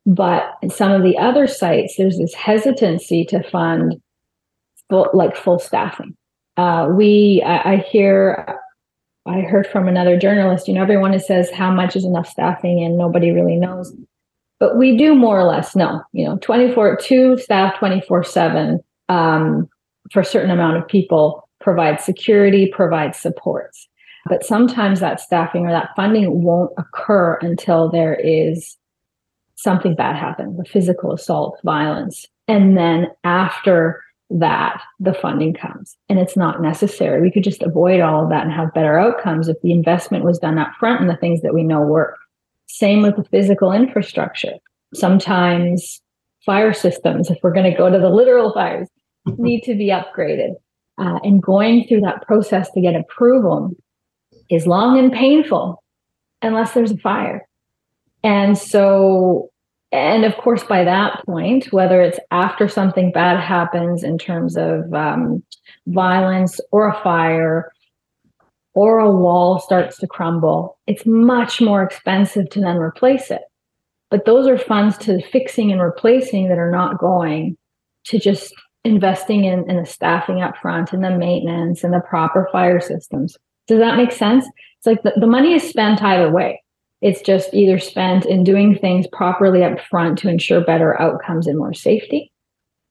But 0.07 0.55
in 0.63 0.71
some 0.71 0.93
of 0.93 1.03
the 1.03 1.19
other 1.19 1.49
sites, 1.49 1.97
there's 1.99 2.19
this 2.19 2.33
hesitancy 2.33 3.25
to 3.27 3.43
fund 3.51 4.01
full, 4.89 5.11
like 5.13 5.37
full 5.37 5.59
staffing. 5.59 6.17
Uh, 6.57 6.89
we, 6.97 7.43
I, 7.45 7.73
I 7.73 7.77
hear, 7.79 8.61
I 9.27 9.41
heard 9.41 9.67
from 9.67 9.89
another 9.89 10.17
journalist, 10.17 10.69
you 10.69 10.75
know, 10.75 10.83
everyone 10.83 11.19
says 11.19 11.51
how 11.51 11.73
much 11.73 11.97
is 11.97 12.05
enough 12.05 12.29
staffing 12.29 12.85
and 12.85 12.97
nobody 12.97 13.33
really 13.33 13.57
knows. 13.57 13.93
But 14.59 14.77
we 14.77 14.97
do 14.97 15.15
more 15.15 15.39
or 15.39 15.45
less 15.45 15.77
know, 15.77 16.03
you 16.13 16.25
know, 16.25 16.39
24, 16.39 16.97
two 16.97 17.37
staff 17.39 17.79
24 17.79 18.25
seven 18.25 18.81
um, 19.09 19.69
for 20.11 20.21
a 20.21 20.25
certain 20.25 20.51
amount 20.51 20.79
of 20.79 20.89
people 20.89 21.49
provide 21.61 22.01
security, 22.01 22.71
provide 22.73 23.15
supports. 23.15 23.89
But 24.29 24.45
sometimes 24.45 25.01
that 25.01 25.21
staffing 25.21 25.67
or 25.67 25.71
that 25.71 25.91
funding 25.95 26.43
won't 26.43 26.73
occur 26.79 27.39
until 27.43 27.91
there 27.91 28.15
is 28.15 28.77
something 29.57 29.95
bad 29.95 30.17
happen, 30.17 30.57
the 30.57 30.65
physical 30.65 31.13
assault, 31.13 31.61
violence. 31.65 32.27
And 32.49 32.77
then 32.77 33.09
after 33.25 34.03
that 34.31 34.83
the 34.99 35.15
funding 35.15 35.55
comes 35.55 35.97
and 36.09 36.19
it's 36.19 36.37
not 36.37 36.61
necessary 36.61 37.21
we 37.21 37.31
could 37.31 37.45
just 37.45 37.63
avoid 37.63 38.01
all 38.01 38.25
of 38.25 38.31
that 38.31 38.43
and 38.43 38.53
have 38.53 38.75
better 38.75 38.99
outcomes 38.99 39.49
if 39.49 39.57
the 39.63 39.71
investment 39.71 40.25
was 40.25 40.39
done 40.39 40.59
up 40.59 40.73
front 40.81 41.01
in 41.01 41.07
the 41.07 41.17
things 41.17 41.43
that 41.43 41.55
we 41.55 41.63
know 41.63 41.81
work 41.81 42.19
same 42.67 43.03
with 43.03 43.17
the 43.17 43.25
physical 43.25 43.73
infrastructure. 43.73 44.55
Sometimes 44.95 46.01
fire 46.45 46.73
systems 46.73 47.31
if 47.31 47.39
we're 47.43 47.53
going 47.53 47.71
to 47.71 47.77
go 47.77 47.91
to 47.91 47.99
the 47.99 48.09
literal 48.09 48.53
fires 48.53 48.89
need 49.39 49.63
to 49.63 49.75
be 49.75 49.89
upgraded. 49.89 50.55
Uh, 50.99 51.19
and 51.23 51.43
going 51.43 51.87
through 51.87 52.01
that 52.01 52.27
process 52.27 52.71
to 52.71 52.81
get 52.81 52.95
approval 52.95 53.71
is 54.49 54.67
long 54.67 54.99
and 54.99 55.13
painful 55.13 55.83
unless 56.41 56.73
there's 56.73 56.93
a 56.93 56.97
fire. 56.97 57.47
And 58.23 58.57
so 58.57 59.51
and 59.93 60.25
of 60.25 60.37
course, 60.37 60.65
by 60.65 60.85
that 60.85 61.25
point, 61.25 61.73
whether 61.73 62.03
it's 62.03 62.19
after 62.31 62.69
something 62.69 63.13
bad 63.13 63.41
happens 63.41 64.03
in 64.03 64.19
terms 64.19 64.57
of 64.57 64.93
um, 64.93 65.43
violence 65.87 66.61
or 66.73 66.89
a 66.89 67.03
fire 67.03 67.73
or 68.77 68.99
a 68.99 69.11
wall 69.11 69.59
starts 69.59 69.97
to 69.97 70.07
crumble, 70.07 70.79
it's 70.87 71.07
much 71.07 71.63
more 71.63 71.83
expensive 71.83 72.49
to 72.51 72.61
then 72.61 72.77
replace 72.77 73.31
it. 73.31 73.41
But 74.11 74.27
those 74.27 74.47
are 74.47 74.59
funds 74.59 74.99
to 74.99 75.23
fixing 75.33 75.73
and 75.73 75.81
replacing 75.81 76.49
that 76.49 76.59
are 76.59 76.71
not 76.71 76.99
going 76.99 77.57
to 78.05 78.21
just 78.21 78.55
investing 78.85 79.45
in, 79.45 79.69
in 79.69 79.79
the 79.79 79.87
staffing 79.87 80.43
up 80.43 80.59
front 80.59 80.93
and 80.93 81.03
the 81.03 81.11
maintenance 81.11 81.83
and 81.83 81.93
the 81.93 82.01
proper 82.01 82.49
fire 82.53 82.79
systems. 82.79 83.37
Does 83.67 83.79
that 83.79 83.97
make 83.97 84.13
sense? 84.13 84.45
It's 84.45 84.87
like 84.87 85.03
the, 85.03 85.15
the 85.19 85.27
money 85.27 85.55
is 85.55 85.67
spent 85.67 86.03
either 86.03 86.31
way. 86.31 86.63
It's 87.01 87.23
just 87.23 87.55
either 87.55 87.79
spent 87.79 88.27
in 88.27 88.45
doing 88.45 88.79
things 88.79 89.07
properly 89.11 89.65
up 89.65 89.81
front 89.81 90.19
to 90.19 90.29
ensure 90.29 90.61
better 90.61 91.01
outcomes 91.01 91.47
and 91.47 91.59
more 91.59 91.75
safety, 91.75 92.31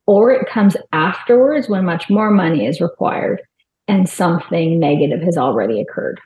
or 0.08 0.32
it 0.32 0.50
comes 0.50 0.76
afterwards 0.94 1.70
when 1.70 1.86
much 1.86 2.10
more 2.10 2.32
money 2.32 2.66
is 2.66 2.82
required 2.82 3.42
and 3.88 4.10
something 4.10 4.80
negative 4.80 5.22
has 5.22 5.38
already 5.38 5.82
occurred. 5.82 6.20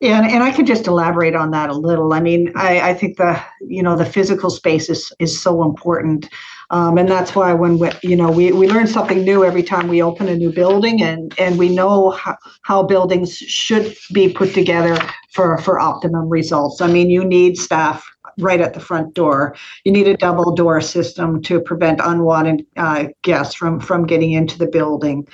Yeah, 0.00 0.18
and, 0.18 0.30
and 0.30 0.42
I 0.42 0.52
could 0.52 0.66
just 0.66 0.86
elaborate 0.86 1.34
on 1.34 1.52
that 1.52 1.70
a 1.70 1.72
little. 1.72 2.12
I 2.12 2.20
mean, 2.20 2.52
I, 2.54 2.90
I 2.90 2.94
think 2.94 3.16
the 3.16 3.42
you 3.62 3.82
know 3.82 3.96
the 3.96 4.04
physical 4.04 4.50
space 4.50 4.90
is 4.90 5.10
is 5.18 5.40
so 5.40 5.62
important, 5.64 6.28
um, 6.68 6.98
and 6.98 7.08
that's 7.08 7.34
why 7.34 7.54
when 7.54 7.78
we 7.78 7.90
you 8.02 8.14
know 8.14 8.30
we, 8.30 8.52
we 8.52 8.68
learn 8.68 8.86
something 8.86 9.24
new 9.24 9.42
every 9.42 9.62
time 9.62 9.88
we 9.88 10.02
open 10.02 10.28
a 10.28 10.36
new 10.36 10.52
building, 10.52 11.02
and 11.02 11.34
and 11.38 11.58
we 11.58 11.74
know 11.74 12.10
how, 12.10 12.36
how 12.60 12.82
buildings 12.82 13.38
should 13.38 13.96
be 14.12 14.30
put 14.30 14.52
together 14.52 14.98
for 15.32 15.56
for 15.58 15.80
optimum 15.80 16.28
results. 16.28 16.82
I 16.82 16.88
mean, 16.88 17.08
you 17.08 17.24
need 17.24 17.56
staff 17.56 18.06
right 18.38 18.60
at 18.60 18.74
the 18.74 18.80
front 18.80 19.14
door. 19.14 19.56
You 19.84 19.92
need 19.92 20.08
a 20.08 20.16
double 20.18 20.54
door 20.54 20.82
system 20.82 21.40
to 21.44 21.58
prevent 21.58 22.02
unwanted 22.04 22.66
uh, 22.76 23.06
guests 23.22 23.54
from 23.54 23.80
from 23.80 24.06
getting 24.06 24.32
into 24.32 24.58
the 24.58 24.66
building 24.66 25.26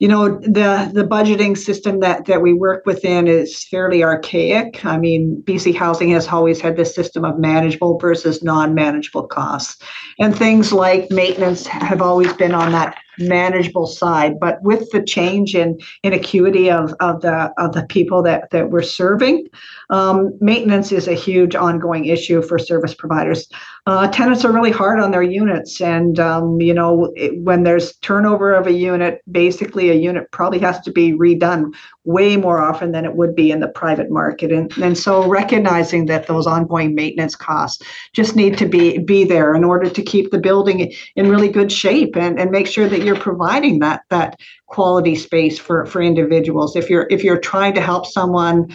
you 0.00 0.08
know 0.08 0.38
the 0.38 0.90
the 0.92 1.04
budgeting 1.04 1.56
system 1.56 2.00
that 2.00 2.26
that 2.26 2.42
we 2.42 2.52
work 2.52 2.86
within 2.86 3.26
is 3.26 3.64
fairly 3.64 4.02
archaic. 4.02 4.84
I 4.84 4.98
mean 4.98 5.42
bc 5.46 5.74
housing 5.74 6.10
has 6.10 6.28
always 6.28 6.60
had 6.60 6.76
this 6.76 6.94
system 6.94 7.24
of 7.24 7.38
manageable 7.38 7.98
versus 7.98 8.42
non-manageable 8.42 9.26
costs. 9.26 9.82
And 10.18 10.36
things 10.36 10.72
like 10.72 11.10
maintenance 11.10 11.66
have 11.66 12.02
always 12.02 12.32
been 12.34 12.54
on 12.54 12.72
that 12.72 12.98
manageable 13.18 13.86
side. 13.86 14.38
But 14.40 14.62
with 14.62 14.90
the 14.90 15.02
change 15.02 15.54
in 15.54 15.78
in 16.02 16.12
acuity 16.12 16.70
of, 16.70 16.94
of 17.00 17.20
the 17.20 17.52
of 17.58 17.72
the 17.72 17.86
people 17.86 18.22
that 18.22 18.50
that 18.50 18.70
we're 18.70 18.82
serving, 18.82 19.48
um, 19.90 20.36
maintenance 20.40 20.92
is 20.92 21.08
a 21.08 21.14
huge 21.14 21.54
ongoing 21.54 22.06
issue 22.06 22.42
for 22.42 22.58
service 22.58 22.94
providers. 22.94 23.48
Uh, 23.86 24.08
tenants 24.08 24.44
are 24.44 24.52
really 24.52 24.70
hard 24.70 25.00
on 25.00 25.10
their 25.10 25.22
units, 25.22 25.80
and 25.80 26.20
um, 26.20 26.60
you 26.60 26.74
know 26.74 27.12
it, 27.16 27.40
when 27.42 27.62
there's 27.62 27.96
turnover 27.96 28.52
of 28.52 28.66
a 28.66 28.72
unit, 28.72 29.20
basically 29.30 29.90
a 29.90 29.94
unit 29.94 30.30
probably 30.30 30.58
has 30.58 30.80
to 30.80 30.92
be 30.92 31.12
redone 31.12 31.72
way 32.04 32.36
more 32.36 32.58
often 32.58 32.92
than 32.92 33.04
it 33.04 33.16
would 33.16 33.34
be 33.34 33.50
in 33.50 33.60
the 33.60 33.68
private 33.68 34.10
market. 34.10 34.50
And 34.50 34.72
and 34.78 34.96
so 34.96 35.26
recognizing 35.26 36.06
that 36.06 36.26
those 36.26 36.46
ongoing 36.46 36.94
maintenance 36.94 37.36
costs 37.36 37.82
just 38.12 38.36
need 38.36 38.56
to 38.58 38.66
be 38.66 38.98
be 38.98 39.24
there 39.24 39.54
in 39.54 39.64
order 39.64 39.90
to 39.90 40.02
keep 40.02 40.30
the 40.30 40.38
building 40.38 40.92
in 41.16 41.28
really 41.28 41.48
good 41.48 41.70
shape 41.70 42.16
and, 42.16 42.38
and 42.38 42.50
make 42.50 42.66
sure 42.66 42.88
that 42.88 43.04
you're 43.08 43.18
providing 43.18 43.80
that 43.80 44.02
that 44.10 44.38
quality 44.66 45.16
space 45.16 45.58
for 45.58 45.86
for 45.86 46.00
individuals. 46.00 46.76
If 46.76 46.88
you're 46.88 47.08
if 47.10 47.24
you're 47.24 47.40
trying 47.40 47.74
to 47.74 47.80
help 47.80 48.06
someone 48.06 48.68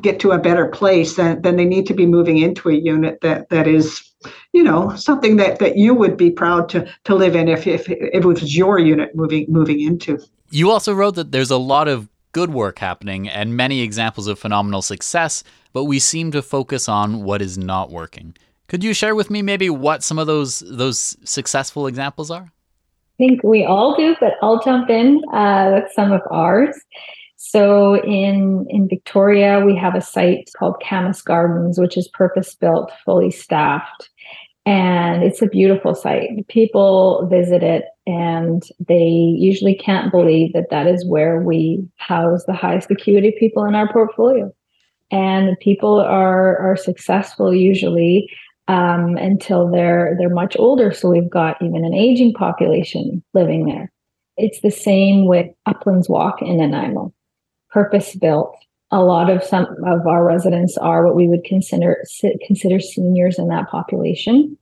get 0.00 0.20
to 0.20 0.30
a 0.30 0.38
better 0.38 0.68
place, 0.68 1.16
then 1.16 1.42
then 1.42 1.56
they 1.56 1.64
need 1.64 1.86
to 1.86 1.94
be 1.94 2.06
moving 2.06 2.38
into 2.38 2.68
a 2.68 2.74
unit 2.74 3.18
that 3.22 3.48
that 3.48 3.66
is 3.66 4.08
you 4.52 4.62
know 4.62 4.94
something 4.94 5.36
that 5.38 5.58
that 5.58 5.76
you 5.76 5.94
would 5.94 6.16
be 6.16 6.30
proud 6.30 6.68
to 6.68 6.88
to 7.04 7.14
live 7.16 7.34
in 7.34 7.48
if 7.48 7.66
if, 7.66 7.90
if 7.90 8.14
it 8.14 8.24
was 8.24 8.56
your 8.56 8.78
unit 8.78 9.16
moving 9.16 9.46
moving 9.48 9.80
into. 9.80 10.18
You 10.50 10.70
also 10.70 10.92
wrote 10.92 11.16
that 11.16 11.32
there's 11.32 11.50
a 11.50 11.56
lot 11.56 11.88
of 11.88 12.08
good 12.32 12.50
work 12.50 12.78
happening 12.78 13.28
and 13.28 13.56
many 13.56 13.82
examples 13.82 14.26
of 14.26 14.38
phenomenal 14.38 14.82
success 14.82 15.44
but 15.72 15.84
we 15.84 15.98
seem 15.98 16.30
to 16.32 16.42
focus 16.42 16.88
on 16.88 17.24
what 17.24 17.42
is 17.42 17.56
not 17.56 17.90
working. 17.90 18.36
Could 18.68 18.84
you 18.84 18.94
share 18.94 19.14
with 19.14 19.30
me 19.30 19.42
maybe 19.42 19.68
what 19.70 20.02
some 20.02 20.18
of 20.18 20.26
those 20.26 20.60
those 20.60 21.16
successful 21.24 21.86
examples 21.86 22.30
are 22.30 22.52
think 23.22 23.42
we 23.44 23.64
all 23.64 23.96
do 23.96 24.16
but 24.20 24.34
i'll 24.42 24.60
jump 24.62 24.90
in 24.90 25.22
uh, 25.32 25.70
with 25.74 25.92
some 25.92 26.10
of 26.10 26.20
ours 26.30 26.74
so 27.44 28.00
in 28.04 28.66
in 28.70 28.88
Victoria, 28.88 29.64
we 29.66 29.74
have 29.74 29.96
a 29.96 30.00
site 30.00 30.48
called 30.56 30.80
Camas 30.80 31.20
Gardens, 31.20 31.76
which 31.76 31.96
is 31.96 32.06
purpose 32.06 32.54
built, 32.54 32.92
fully 33.04 33.32
staffed, 33.32 34.08
and 34.64 35.24
it's 35.24 35.42
a 35.42 35.48
beautiful 35.48 35.92
site. 35.96 36.46
People 36.46 37.26
visit 37.28 37.64
it, 37.64 37.86
and 38.06 38.62
they 38.86 39.08
usually 39.08 39.74
can't 39.74 40.12
believe 40.12 40.52
that 40.52 40.70
that 40.70 40.86
is 40.86 41.04
where 41.04 41.40
we 41.42 41.84
house 41.96 42.44
the 42.44 42.54
highest 42.54 42.92
acuity 42.92 43.34
people 43.40 43.64
in 43.64 43.74
our 43.74 43.92
portfolio. 43.92 44.54
And 45.10 45.58
people 45.58 46.00
are 46.00 46.56
are 46.58 46.76
successful 46.76 47.52
usually 47.52 48.30
um, 48.68 49.16
until 49.16 49.70
they're 49.70 50.16
they're 50.18 50.30
much 50.30 50.56
older. 50.58 50.92
So 50.92 51.10
we've 51.10 51.30
got 51.30 51.60
even 51.60 51.84
an 51.84 51.94
aging 51.94 52.34
population 52.34 53.22
living 53.34 53.66
there. 53.66 53.92
It's 54.36 54.60
the 54.60 54.70
same 54.70 55.26
with 55.26 55.46
Uplands 55.66 56.08
Walk 56.08 56.40
in 56.40 56.58
Nanaimo 56.58 57.12
purpose 57.72 58.14
built. 58.14 58.54
A 58.90 59.02
lot 59.02 59.30
of 59.30 59.42
some 59.42 59.66
of 59.86 60.06
our 60.06 60.24
residents 60.24 60.76
are 60.76 61.04
what 61.06 61.16
we 61.16 61.26
would 61.26 61.44
consider 61.44 62.04
consider 62.46 62.78
seniors 62.78 63.38
in 63.38 63.48
that 63.48 63.68
population. 63.70 64.56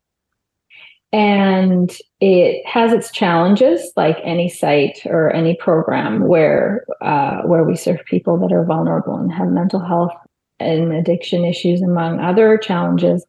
And 1.12 1.92
it 2.20 2.64
has 2.66 2.92
its 2.92 3.10
challenges, 3.10 3.92
like 3.96 4.18
any 4.22 4.48
site 4.48 5.00
or 5.06 5.32
any 5.32 5.56
program 5.56 6.28
where 6.28 6.84
uh, 7.02 7.42
where 7.42 7.64
we 7.64 7.74
serve 7.74 8.04
people 8.04 8.38
that 8.38 8.52
are 8.52 8.64
vulnerable 8.64 9.16
and 9.16 9.32
have 9.32 9.48
mental 9.48 9.80
health 9.80 10.12
and 10.60 10.92
addiction 10.92 11.44
issues, 11.44 11.82
among 11.82 12.20
other 12.20 12.56
challenges. 12.56 13.26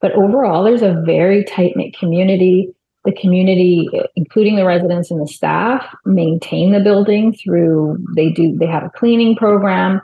But 0.00 0.12
overall, 0.12 0.64
there's 0.64 0.82
a 0.82 1.02
very 1.04 1.44
tight 1.44 1.76
knit 1.76 1.96
community. 1.96 2.72
The 3.04 3.12
community 3.12 3.88
including 4.14 4.56
the 4.56 4.66
residents 4.66 5.10
and 5.10 5.20
the 5.20 5.26
staff 5.26 5.86
maintain 6.04 6.72
the 6.72 6.80
building 6.80 7.32
through 7.32 7.96
they 8.14 8.30
do 8.30 8.54
they 8.58 8.66
have 8.66 8.84
a 8.84 8.90
cleaning 8.90 9.36
program. 9.36 10.02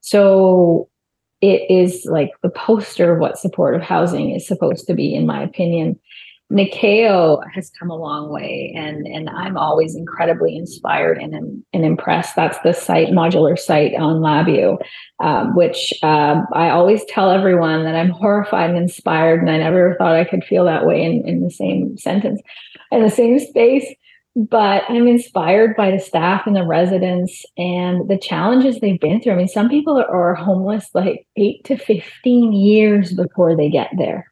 So 0.00 0.88
it 1.40 1.68
is 1.68 2.06
like 2.06 2.30
the 2.42 2.48
poster 2.48 3.14
of 3.14 3.20
what 3.20 3.38
supportive 3.38 3.82
housing 3.82 4.30
is 4.30 4.46
supposed 4.46 4.86
to 4.86 4.94
be 4.94 5.14
in 5.14 5.26
my 5.26 5.42
opinion 5.42 5.98
Nikeo 6.50 7.42
has 7.52 7.72
come 7.76 7.90
a 7.90 7.96
long 7.96 8.30
way, 8.30 8.72
and 8.76 9.04
and 9.06 9.28
I'm 9.28 9.56
always 9.56 9.96
incredibly 9.96 10.56
inspired 10.56 11.18
and 11.18 11.34
and 11.72 11.84
impressed. 11.84 12.36
That's 12.36 12.58
the 12.60 12.72
site 12.72 13.08
modular 13.08 13.58
site 13.58 13.94
on 13.94 14.20
Labieux, 14.20 14.78
um, 15.20 15.56
which 15.56 15.92
uh, 16.04 16.42
I 16.52 16.68
always 16.70 17.04
tell 17.06 17.30
everyone 17.30 17.82
that 17.82 17.96
I'm 17.96 18.10
horrified 18.10 18.70
and 18.70 18.78
inspired, 18.78 19.40
and 19.40 19.50
I 19.50 19.58
never 19.58 19.96
thought 19.98 20.14
I 20.14 20.24
could 20.24 20.44
feel 20.44 20.64
that 20.66 20.86
way 20.86 21.02
in 21.02 21.26
in 21.26 21.40
the 21.40 21.50
same 21.50 21.98
sentence, 21.98 22.40
in 22.92 23.02
the 23.02 23.10
same 23.10 23.40
space. 23.40 23.92
But 24.36 24.84
I'm 24.88 25.08
inspired 25.08 25.76
by 25.76 25.90
the 25.90 25.98
staff 25.98 26.46
and 26.46 26.54
the 26.54 26.66
residents 26.66 27.44
and 27.56 28.08
the 28.08 28.18
challenges 28.18 28.78
they've 28.78 29.00
been 29.00 29.20
through. 29.20 29.32
I 29.32 29.36
mean, 29.36 29.48
some 29.48 29.70
people 29.70 29.96
are 29.96 30.34
homeless 30.34 30.90
like 30.92 31.26
eight 31.36 31.64
to 31.64 31.78
15 31.78 32.52
years 32.52 33.14
before 33.14 33.56
they 33.56 33.70
get 33.70 33.88
there 33.96 34.26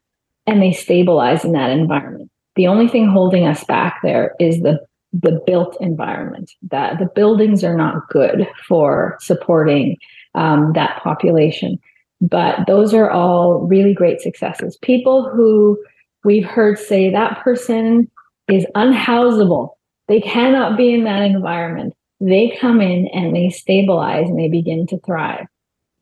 and 0.46 0.62
they 0.62 0.72
stabilize 0.72 1.44
in 1.44 1.52
that 1.52 1.70
environment. 1.70 2.30
The 2.56 2.66
only 2.66 2.88
thing 2.88 3.08
holding 3.08 3.46
us 3.46 3.64
back 3.64 4.00
there 4.02 4.34
is 4.38 4.60
the 4.60 4.78
the 5.12 5.40
built 5.46 5.76
environment. 5.80 6.50
That 6.70 6.98
the 6.98 7.08
buildings 7.14 7.62
are 7.62 7.76
not 7.76 8.08
good 8.10 8.48
for 8.66 9.16
supporting 9.20 9.96
um, 10.34 10.72
that 10.74 11.00
population. 11.02 11.78
But 12.20 12.66
those 12.66 12.94
are 12.94 13.10
all 13.10 13.60
really 13.60 13.94
great 13.94 14.20
successes. 14.20 14.76
People 14.82 15.28
who 15.28 15.78
we've 16.24 16.44
heard 16.44 16.78
say 16.78 17.10
that 17.10 17.42
person 17.42 18.10
is 18.48 18.66
unhousable. 18.74 19.70
They 20.08 20.20
cannot 20.20 20.76
be 20.76 20.92
in 20.92 21.04
that 21.04 21.22
environment. 21.22 21.94
They 22.20 22.56
come 22.60 22.80
in 22.80 23.08
and 23.08 23.34
they 23.34 23.50
stabilize 23.50 24.28
and 24.28 24.38
they 24.38 24.48
begin 24.48 24.86
to 24.88 24.98
thrive 25.00 25.46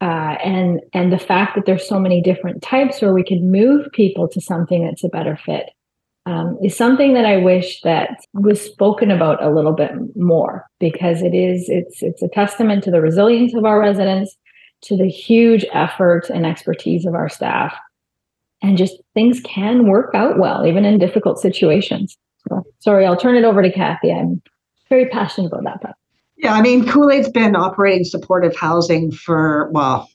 uh, 0.02 0.36
and 0.44 0.80
and 0.92 1.12
the 1.12 1.18
fact 1.18 1.54
that 1.54 1.64
there's 1.64 1.88
so 1.88 2.00
many 2.00 2.20
different 2.20 2.60
types 2.60 3.00
where 3.00 3.14
we 3.14 3.22
can 3.22 3.52
move 3.52 3.86
people 3.92 4.26
to 4.28 4.40
something 4.40 4.84
that's 4.84 5.04
a 5.04 5.08
better 5.08 5.36
fit 5.36 5.70
um, 6.26 6.58
is 6.60 6.76
something 6.76 7.14
that 7.14 7.24
I 7.24 7.36
wish 7.36 7.80
that 7.82 8.18
was 8.34 8.60
spoken 8.60 9.12
about 9.12 9.42
a 9.42 9.50
little 9.50 9.72
bit 9.72 9.92
more 10.16 10.66
because 10.80 11.22
it 11.22 11.34
is 11.34 11.68
it's 11.68 12.02
it's 12.02 12.20
a 12.20 12.28
testament 12.28 12.82
to 12.84 12.90
the 12.90 13.00
resilience 13.00 13.54
of 13.54 13.64
our 13.64 13.78
residents, 13.78 14.36
to 14.82 14.96
the 14.96 15.08
huge 15.08 15.64
effort 15.72 16.28
and 16.30 16.46
expertise 16.46 17.06
of 17.06 17.14
our 17.14 17.28
staff, 17.28 17.72
and 18.60 18.76
just 18.76 18.96
things 19.14 19.40
can 19.44 19.86
work 19.86 20.12
out 20.14 20.36
well 20.36 20.66
even 20.66 20.84
in 20.84 20.98
difficult 20.98 21.38
situations. 21.38 22.18
So, 22.48 22.64
sorry, 22.80 23.06
I'll 23.06 23.16
turn 23.16 23.36
it 23.36 23.44
over 23.44 23.62
to 23.62 23.70
Kathy. 23.70 24.12
I'm 24.12 24.42
very 24.88 25.08
passionate 25.08 25.52
about 25.52 25.62
that. 25.64 25.80
Part. 25.80 25.96
Yeah, 26.42 26.54
I 26.54 26.60
mean, 26.60 26.88
Cool 26.88 27.12
Aid's 27.12 27.28
been 27.28 27.54
operating 27.54 28.02
supportive 28.04 28.56
housing 28.56 29.12
for, 29.12 29.70
well, 29.70 30.10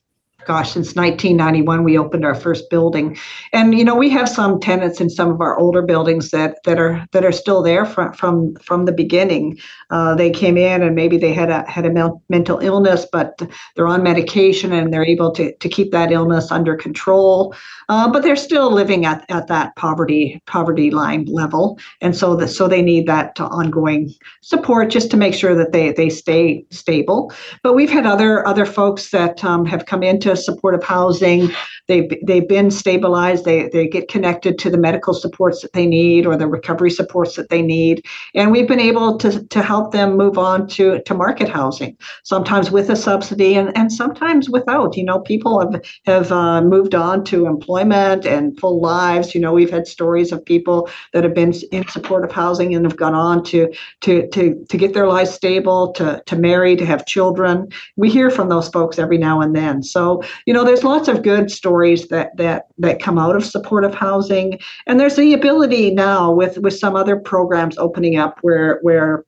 gosh, 0.48 0.72
since 0.72 0.96
1991, 0.96 1.84
we 1.84 1.98
opened 1.98 2.24
our 2.24 2.34
first 2.34 2.70
building, 2.70 3.18
and 3.52 3.78
you 3.78 3.84
know 3.84 3.94
we 3.94 4.08
have 4.08 4.26
some 4.26 4.58
tenants 4.58 4.98
in 4.98 5.10
some 5.10 5.30
of 5.30 5.42
our 5.42 5.58
older 5.58 5.82
buildings 5.82 6.30
that 6.30 6.56
that 6.64 6.80
are 6.80 7.06
that 7.12 7.22
are 7.22 7.32
still 7.32 7.62
there 7.62 7.84
from 7.84 8.14
from 8.14 8.54
from 8.56 8.86
the 8.86 8.92
beginning. 8.92 9.58
Uh, 9.90 10.14
they 10.14 10.30
came 10.30 10.56
in 10.56 10.82
and 10.82 10.96
maybe 10.96 11.18
they 11.18 11.34
had 11.34 11.50
a 11.50 11.68
had 11.70 11.84
a 11.84 11.92
mental 12.30 12.58
illness, 12.60 13.06
but 13.12 13.42
they're 13.76 13.86
on 13.86 14.02
medication 14.02 14.72
and 14.72 14.90
they're 14.90 15.04
able 15.04 15.30
to 15.32 15.54
to 15.54 15.68
keep 15.68 15.92
that 15.92 16.10
illness 16.10 16.50
under 16.50 16.74
control. 16.74 17.54
Uh, 17.90 18.10
but 18.10 18.22
they're 18.22 18.36
still 18.36 18.70
living 18.72 19.04
at, 19.04 19.24
at 19.28 19.48
that 19.48 19.76
poverty 19.76 20.42
poverty 20.46 20.90
line 20.90 21.26
level, 21.26 21.78
and 22.00 22.16
so 22.16 22.34
that 22.34 22.48
so 22.48 22.66
they 22.68 22.80
need 22.80 23.06
that 23.06 23.38
ongoing 23.38 24.14
support 24.40 24.88
just 24.88 25.10
to 25.10 25.18
make 25.18 25.34
sure 25.34 25.54
that 25.54 25.72
they 25.72 25.92
they 25.92 26.08
stay 26.08 26.64
stable. 26.70 27.30
But 27.62 27.74
we've 27.74 27.90
had 27.90 28.06
other 28.06 28.46
other 28.48 28.64
folks 28.64 29.10
that 29.10 29.44
um, 29.44 29.66
have 29.66 29.84
come 29.84 30.02
into 30.02 30.37
supportive 30.38 30.82
housing. 30.82 31.50
They've 31.86 32.10
they've 32.26 32.46
been 32.48 32.70
stabilized. 32.70 33.44
They 33.44 33.68
they 33.68 33.88
get 33.88 34.08
connected 34.08 34.58
to 34.58 34.70
the 34.70 34.78
medical 34.78 35.14
supports 35.14 35.62
that 35.62 35.72
they 35.72 35.86
need 35.86 36.26
or 36.26 36.36
the 36.36 36.46
recovery 36.46 36.90
supports 36.90 37.36
that 37.36 37.48
they 37.48 37.62
need, 37.62 38.04
and 38.34 38.52
we've 38.52 38.68
been 38.68 38.80
able 38.80 39.16
to 39.18 39.42
to 39.44 39.62
help 39.62 39.92
them 39.92 40.16
move 40.16 40.38
on 40.38 40.66
to 40.68 41.00
to 41.02 41.14
market 41.14 41.48
housing. 41.48 41.96
Sometimes 42.24 42.70
with 42.70 42.90
a 42.90 42.96
subsidy 42.96 43.54
and 43.54 43.76
and 43.76 43.92
sometimes 43.92 44.50
without. 44.50 44.96
You 44.96 45.04
know, 45.04 45.20
people 45.20 45.60
have 45.60 45.82
have 46.06 46.32
uh, 46.32 46.60
moved 46.62 46.94
on 46.94 47.24
to 47.24 47.46
employment 47.46 48.26
and 48.26 48.58
full 48.58 48.80
lives. 48.80 49.34
You 49.34 49.40
know, 49.40 49.52
we've 49.52 49.70
had 49.70 49.86
stories 49.86 50.32
of 50.32 50.44
people 50.44 50.88
that 51.12 51.24
have 51.24 51.34
been 51.34 51.52
in 51.72 51.88
supportive 51.88 52.32
housing 52.32 52.74
and 52.74 52.84
have 52.84 52.96
gone 52.96 53.14
on 53.14 53.42
to 53.44 53.72
to 54.02 54.28
to 54.28 54.64
to 54.68 54.76
get 54.76 54.94
their 54.94 55.08
lives 55.08 55.30
stable, 55.30 55.92
to 55.92 56.22
to 56.26 56.36
marry, 56.36 56.76
to 56.76 56.84
have 56.84 57.06
children. 57.06 57.68
We 57.96 58.10
hear 58.10 58.30
from 58.30 58.48
those 58.48 58.68
folks 58.68 58.98
every 58.98 59.18
now 59.18 59.40
and 59.40 59.54
then. 59.54 59.82
So 59.82 60.22
you 60.46 60.54
know, 60.54 60.64
there's 60.64 60.84
lots 60.84 61.08
of 61.08 61.22
good 61.22 61.50
stories 61.50 62.08
that 62.08 62.36
that 62.36 62.66
that 62.78 63.00
come 63.00 63.18
out 63.18 63.36
of 63.36 63.44
supportive 63.44 63.94
housing, 63.94 64.58
and 64.86 64.98
there's 64.98 65.16
the 65.16 65.34
ability 65.34 65.94
now 65.94 66.32
with 66.32 66.58
with 66.58 66.74
some 66.74 66.96
other 66.96 67.16
programs 67.16 67.78
opening 67.78 68.16
up 68.16 68.38
where 68.42 68.78
where 68.82 69.24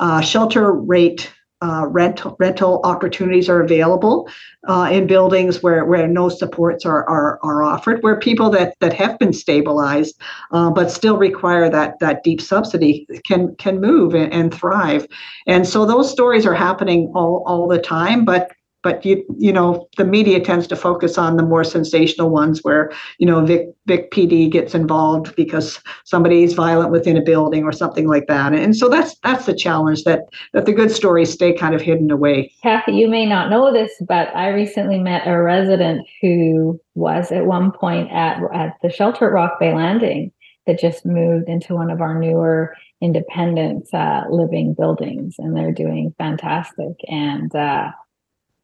uh, 0.00 0.20
shelter 0.20 0.72
rate 0.72 1.32
uh, 1.62 1.86
rental 1.86 2.34
rental 2.40 2.80
opportunities 2.82 3.48
are 3.48 3.62
available 3.62 4.28
uh, 4.68 4.88
in 4.90 5.06
buildings 5.06 5.62
where, 5.62 5.84
where 5.84 6.08
no 6.08 6.28
supports 6.28 6.84
are, 6.84 7.08
are, 7.08 7.38
are 7.44 7.62
offered, 7.62 8.02
where 8.02 8.18
people 8.18 8.50
that, 8.50 8.74
that 8.80 8.92
have 8.92 9.16
been 9.18 9.32
stabilized 9.32 10.20
uh, 10.50 10.70
but 10.70 10.90
still 10.90 11.16
require 11.16 11.70
that 11.70 11.98
that 12.00 12.24
deep 12.24 12.40
subsidy 12.40 13.06
can 13.24 13.54
can 13.56 13.80
move 13.80 14.14
and, 14.14 14.32
and 14.32 14.52
thrive. 14.52 15.06
And 15.46 15.66
so 15.66 15.86
those 15.86 16.10
stories 16.10 16.44
are 16.46 16.54
happening 16.54 17.12
all, 17.14 17.44
all 17.46 17.68
the 17.68 17.78
time, 17.78 18.24
but 18.24 18.50
but 18.82 19.04
you 19.04 19.24
you 19.38 19.52
know 19.52 19.88
the 19.96 20.04
media 20.04 20.40
tends 20.40 20.66
to 20.66 20.76
focus 20.76 21.16
on 21.16 21.36
the 21.36 21.42
more 21.42 21.64
sensational 21.64 22.30
ones 22.30 22.60
where 22.62 22.92
you 23.18 23.26
know 23.26 23.44
Vic 23.44 23.68
Vic 23.86 24.10
PD 24.10 24.50
gets 24.50 24.74
involved 24.74 25.34
because 25.36 25.80
somebody 26.04 26.42
is 26.42 26.54
violent 26.54 26.90
within 26.90 27.16
a 27.16 27.22
building 27.22 27.64
or 27.64 27.72
something 27.72 28.08
like 28.08 28.26
that, 28.26 28.52
and 28.52 28.76
so 28.76 28.88
that's 28.88 29.16
that's 29.22 29.46
the 29.46 29.54
challenge 29.54 30.04
that 30.04 30.20
that 30.52 30.66
the 30.66 30.72
good 30.72 30.90
stories 30.90 31.32
stay 31.32 31.52
kind 31.52 31.74
of 31.74 31.80
hidden 31.80 32.10
away. 32.10 32.52
Kathy, 32.62 32.92
you 32.92 33.08
may 33.08 33.26
not 33.26 33.50
know 33.50 33.72
this, 33.72 33.92
but 34.06 34.34
I 34.34 34.48
recently 34.48 34.98
met 34.98 35.26
a 35.26 35.40
resident 35.40 36.06
who 36.20 36.80
was 36.94 37.32
at 37.32 37.46
one 37.46 37.72
point 37.72 38.10
at 38.10 38.42
at 38.52 38.74
the 38.82 38.90
shelter 38.90 39.26
at 39.26 39.32
Rock 39.32 39.58
Bay 39.58 39.74
Landing 39.74 40.32
that 40.66 40.78
just 40.78 41.04
moved 41.04 41.48
into 41.48 41.74
one 41.74 41.90
of 41.90 42.00
our 42.00 42.18
newer 42.18 42.76
independent 43.00 43.92
uh, 43.92 44.22
living 44.30 44.74
buildings, 44.74 45.36
and 45.38 45.56
they're 45.56 45.72
doing 45.72 46.14
fantastic 46.18 46.96
and. 47.08 47.54
Uh, 47.54 47.90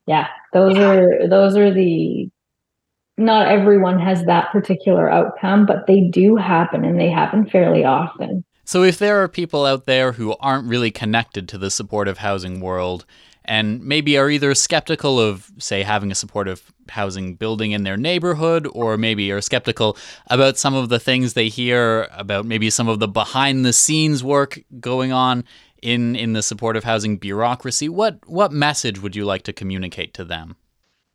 yeah 0.09 0.27
those 0.53 0.77
are 0.77 1.29
those 1.29 1.57
are 1.57 1.73
the 1.73 2.29
not 3.17 3.49
everyone 3.49 3.99
has 3.99 4.25
that 4.25 4.51
particular 4.51 5.11
outcome 5.11 5.67
but 5.67 5.87
they 5.87 6.01
do 6.01 6.37
happen 6.37 6.85
and 6.85 6.99
they 6.99 7.11
happen 7.11 7.49
fairly 7.49 7.85
often. 7.85 8.45
So 8.65 8.83
if 8.83 8.99
there 8.99 9.23
are 9.23 9.29
people 9.29 9.65
out 9.65 9.87
there 9.87 10.13
who 10.13 10.37
aren't 10.41 10.69
really 10.69 10.91
connected 10.91 11.49
to 11.49 11.59
the 11.59 11.71
supportive 11.71 12.19
housing 12.19 12.61
world 12.61 13.07
and 13.49 13.83
maybe 13.83 14.19
are 14.19 14.29
either 14.29 14.55
skeptical 14.55 15.19
of 15.19 15.51
say 15.59 15.83
having 15.83 16.13
a 16.13 16.15
supportive 16.15 16.71
housing 16.91 17.35
building 17.35 17.73
in 17.73 17.83
their 17.83 17.97
neighborhood 17.97 18.69
or 18.73 18.97
maybe 18.99 19.33
are 19.33 19.41
skeptical 19.41 19.97
about 20.27 20.59
some 20.59 20.75
of 20.75 20.91
the 20.91 21.01
things 21.01 21.33
they 21.33 21.49
hear 21.49 22.09
about 22.13 22.45
maybe 22.45 22.69
some 22.71 22.89
of 22.89 23.01
the 23.01 23.09
behind 23.09 23.65
the 23.65 23.73
scenes 23.73 24.23
work 24.23 24.61
going 24.81 25.13
on 25.13 25.45
in 25.83 26.17
in 26.17 26.33
the 26.33 26.43
supportive 26.43 26.85
housing 26.85 27.17
bureaucracy. 27.17 27.89
What 27.89 28.19
what 28.27 28.53
message 28.53 29.01
would 29.01 29.17
you 29.17 29.25
like 29.25 29.43
to 29.45 29.53
communicate 29.53 30.15
to 30.15 30.25
them? 30.25 30.57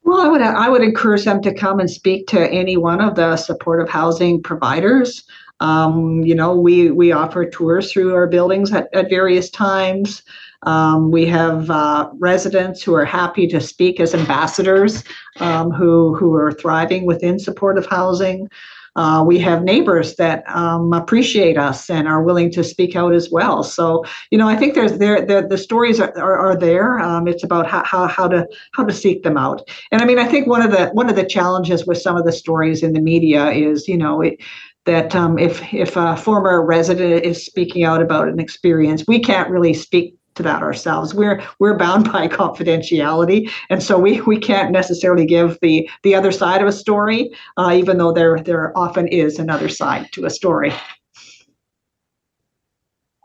Well, 0.04 0.22
I 0.22 0.28
would 0.28 0.42
I 0.42 0.70
would 0.70 0.84
encourage 0.84 1.26
them 1.26 1.42
to 1.42 1.54
come 1.54 1.80
and 1.80 1.90
speak 1.90 2.28
to 2.28 2.50
any 2.50 2.78
one 2.78 3.02
of 3.02 3.16
the 3.16 3.38
supportive 3.38 3.90
housing 3.90 4.42
providers. 4.42 5.24
Um, 5.60 6.22
you 6.24 6.36
know, 6.36 6.56
we 6.56 6.92
we 6.92 7.12
offer 7.12 7.50
tours 7.50 7.92
through 7.92 8.14
our 8.14 8.28
buildings 8.28 8.72
at, 8.74 8.90
at 8.94 9.10
various 9.10 9.50
times. 9.50 10.24
Um, 10.64 11.12
we 11.12 11.26
have 11.28 11.70
uh, 11.70 12.10
residents 12.20 12.82
who 12.82 12.94
are 12.96 13.06
happy 13.06 13.48
to 13.48 13.60
speak 13.60 14.00
as 14.00 14.14
ambassadors, 14.14 15.04
um, 15.40 15.72
who 15.72 16.16
who 16.16 16.34
are 16.36 16.52
thriving 16.52 17.06
within 17.06 17.40
supportive 17.40 17.86
housing. 17.86 18.50
Uh, 18.96 19.24
we 19.26 19.40
have 19.40 19.64
neighbors 19.64 20.16
that 20.16 20.44
um, 20.48 20.94
appreciate 20.94 21.58
us 21.58 21.90
and 21.90 22.08
are 22.08 22.22
willing 22.22 22.52
to 22.52 22.64
speak 22.64 22.96
out 22.96 23.14
as 23.14 23.30
well. 23.32 23.64
So, 23.64 24.04
you 24.30 24.38
know, 24.38 24.48
I 24.48 24.56
think 24.56 24.76
there's 24.76 24.98
there 25.00 25.26
the, 25.26 25.48
the 25.48 25.58
stories 25.58 26.00
are, 26.00 26.16
are, 26.18 26.38
are 26.38 26.56
there. 26.56 27.00
Um, 27.00 27.28
it's 27.28 27.44
about 27.44 27.68
how, 27.68 27.84
how 27.84 28.08
how 28.08 28.28
to 28.28 28.48
how 28.74 28.84
to 28.84 28.94
seek 28.94 29.24
them 29.24 29.38
out. 29.38 29.68
And 29.92 30.02
I 30.02 30.06
mean, 30.06 30.20
I 30.20 30.28
think 30.28 30.48
one 30.48 30.62
of 30.62 30.72
the 30.72 30.88
one 30.90 31.10
of 31.10 31.16
the 31.16 31.26
challenges 31.26 31.88
with 31.88 31.98
some 31.98 32.18
of 32.18 32.26
the 32.26 32.32
stories 32.32 32.84
in 32.84 32.94
the 32.94 33.02
media 33.02 33.50
is, 33.52 33.88
you 33.88 33.98
know, 33.98 34.22
it, 34.22 34.40
that 34.86 35.16
um, 35.16 35.40
if 35.40 35.74
if 35.74 35.96
a 35.96 36.16
former 36.16 36.64
resident 36.64 37.26
is 37.26 37.44
speaking 37.46 37.84
out 37.84 38.02
about 38.02 38.28
an 38.28 38.40
experience, 38.40 39.06
we 39.08 39.20
can't 39.20 39.50
really 39.50 39.74
speak 39.74 40.16
that 40.42 40.64
ourselves. 40.64 41.14
We're 41.14 41.44
we're 41.60 41.78
bound 41.78 42.12
by 42.12 42.28
confidentiality, 42.28 43.52
and 43.70 43.84
so 43.84 44.00
we 44.00 44.22
we 44.22 44.40
can't 44.40 44.72
necessarily 44.72 45.26
give 45.26 45.60
the 45.62 45.88
the 46.02 46.16
other 46.16 46.32
side 46.32 46.62
of 46.62 46.68
a 46.68 46.72
story, 46.72 47.30
uh, 47.58 47.74
even 47.76 48.00
though 48.00 48.12
there 48.12 48.40
there 48.40 48.76
often 48.76 49.08
is 49.08 49.38
another 49.38 49.70
side 49.70 50.12
to 50.14 50.26
a 50.26 50.32
story. 50.32 50.74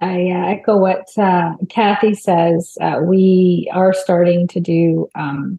I 0.00 0.30
uh, 0.30 0.46
echo 0.48 0.76
what 0.76 1.06
uh, 1.16 1.54
Kathy 1.70 2.14
says. 2.14 2.76
Uh, 2.80 3.00
we 3.02 3.70
are 3.72 3.92
starting 3.92 4.46
to 4.48 4.60
do 4.60 5.08
um, 5.16 5.58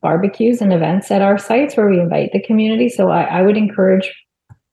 barbecues 0.00 0.60
and 0.60 0.72
events 0.72 1.10
at 1.10 1.22
our 1.22 1.38
sites 1.38 1.76
where 1.76 1.88
we 1.88 1.98
invite 1.98 2.32
the 2.32 2.42
community. 2.42 2.88
So 2.88 3.10
I, 3.10 3.22
I 3.22 3.42
would 3.42 3.56
encourage 3.56 4.12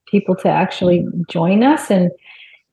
people 0.06 0.34
to 0.36 0.48
actually 0.48 1.06
join 1.28 1.62
us 1.62 1.90
and 1.90 2.10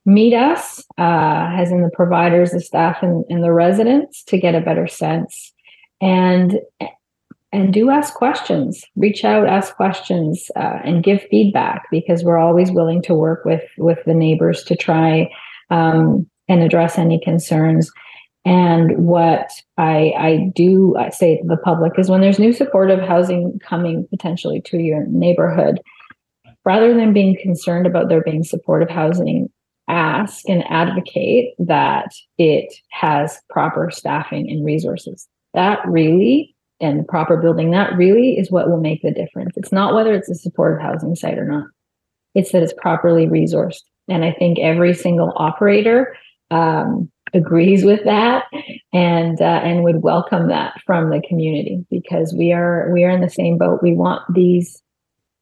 meet 0.07 0.33
us, 0.33 0.79
uh, 0.97 1.51
as 1.51 1.69
in 1.69 1.83
the 1.83 1.91
providers, 1.93 2.51
the 2.51 2.61
staff, 2.61 3.03
and, 3.03 3.25
and 3.29 3.43
the 3.43 3.51
residents, 3.51 4.23
to 4.23 4.39
get 4.39 4.55
a 4.55 4.61
better 4.61 4.87
sense. 4.87 5.53
And 6.01 6.59
and 7.53 7.73
do 7.73 7.89
ask 7.89 8.13
questions. 8.13 8.83
Reach 8.95 9.23
out, 9.23 9.47
ask 9.47 9.75
questions, 9.75 10.49
uh, 10.55 10.79
and 10.83 11.03
give 11.03 11.21
feedback 11.29 11.83
because 11.91 12.23
we're 12.23 12.37
always 12.37 12.71
willing 12.71 13.01
to 13.03 13.13
work 13.13 13.45
with 13.45 13.63
with 13.77 13.99
the 14.05 14.13
neighbors 14.13 14.63
to 14.63 14.75
try 14.75 15.29
um, 15.69 16.25
and 16.47 16.61
address 16.61 16.97
any 16.97 17.19
concerns. 17.19 17.91
And 18.45 18.97
what 19.05 19.49
I, 19.77 20.13
I 20.17 20.51
do 20.55 20.95
say 21.11 21.37
to 21.37 21.47
the 21.47 21.57
public 21.57 21.99
is 21.99 22.09
when 22.09 22.21
there's 22.21 22.39
new 22.39 22.53
supportive 22.53 23.01
housing 23.01 23.59
coming 23.61 24.07
potentially 24.09 24.61
to 24.67 24.77
your 24.77 25.05
neighborhood, 25.07 25.81
rather 26.63 26.93
than 26.93 27.11
being 27.11 27.37
concerned 27.41 27.85
about 27.85 28.07
there 28.07 28.23
being 28.23 28.43
supportive 28.43 28.89
housing, 28.89 29.49
ask 29.87 30.47
and 30.47 30.63
advocate 30.69 31.53
that 31.59 32.11
it 32.37 32.73
has 32.91 33.39
proper 33.49 33.89
staffing 33.91 34.49
and 34.49 34.65
resources. 34.65 35.27
That 35.53 35.79
really, 35.87 36.55
and 36.79 37.07
proper 37.07 37.37
building, 37.37 37.71
that 37.71 37.95
really 37.95 38.37
is 38.37 38.51
what 38.51 38.69
will 38.69 38.79
make 38.79 39.01
the 39.01 39.11
difference. 39.11 39.55
It's 39.55 39.71
not 39.71 39.95
whether 39.95 40.13
it's 40.13 40.29
a 40.29 40.35
supportive 40.35 40.81
housing 40.81 41.15
site 41.15 41.37
or 41.37 41.45
not, 41.45 41.67
it's 42.35 42.51
that 42.51 42.63
it's 42.63 42.73
properly 42.73 43.27
resourced. 43.27 43.81
And 44.07 44.23
I 44.23 44.31
think 44.31 44.59
every 44.59 44.93
single 44.93 45.33
operator 45.35 46.15
um, 46.51 47.11
agrees 47.33 47.83
with 47.83 48.03
that 48.05 48.45
and 48.93 49.41
uh, 49.41 49.61
and 49.63 49.83
would 49.83 50.01
welcome 50.01 50.47
that 50.47 50.75
from 50.85 51.09
the 51.09 51.21
community 51.27 51.85
because 51.89 52.33
we 52.33 52.53
are 52.53 52.89
we 52.93 53.03
are 53.03 53.09
in 53.09 53.21
the 53.21 53.29
same 53.29 53.57
boat. 53.57 53.81
We 53.81 53.93
want 53.93 54.21
these 54.33 54.81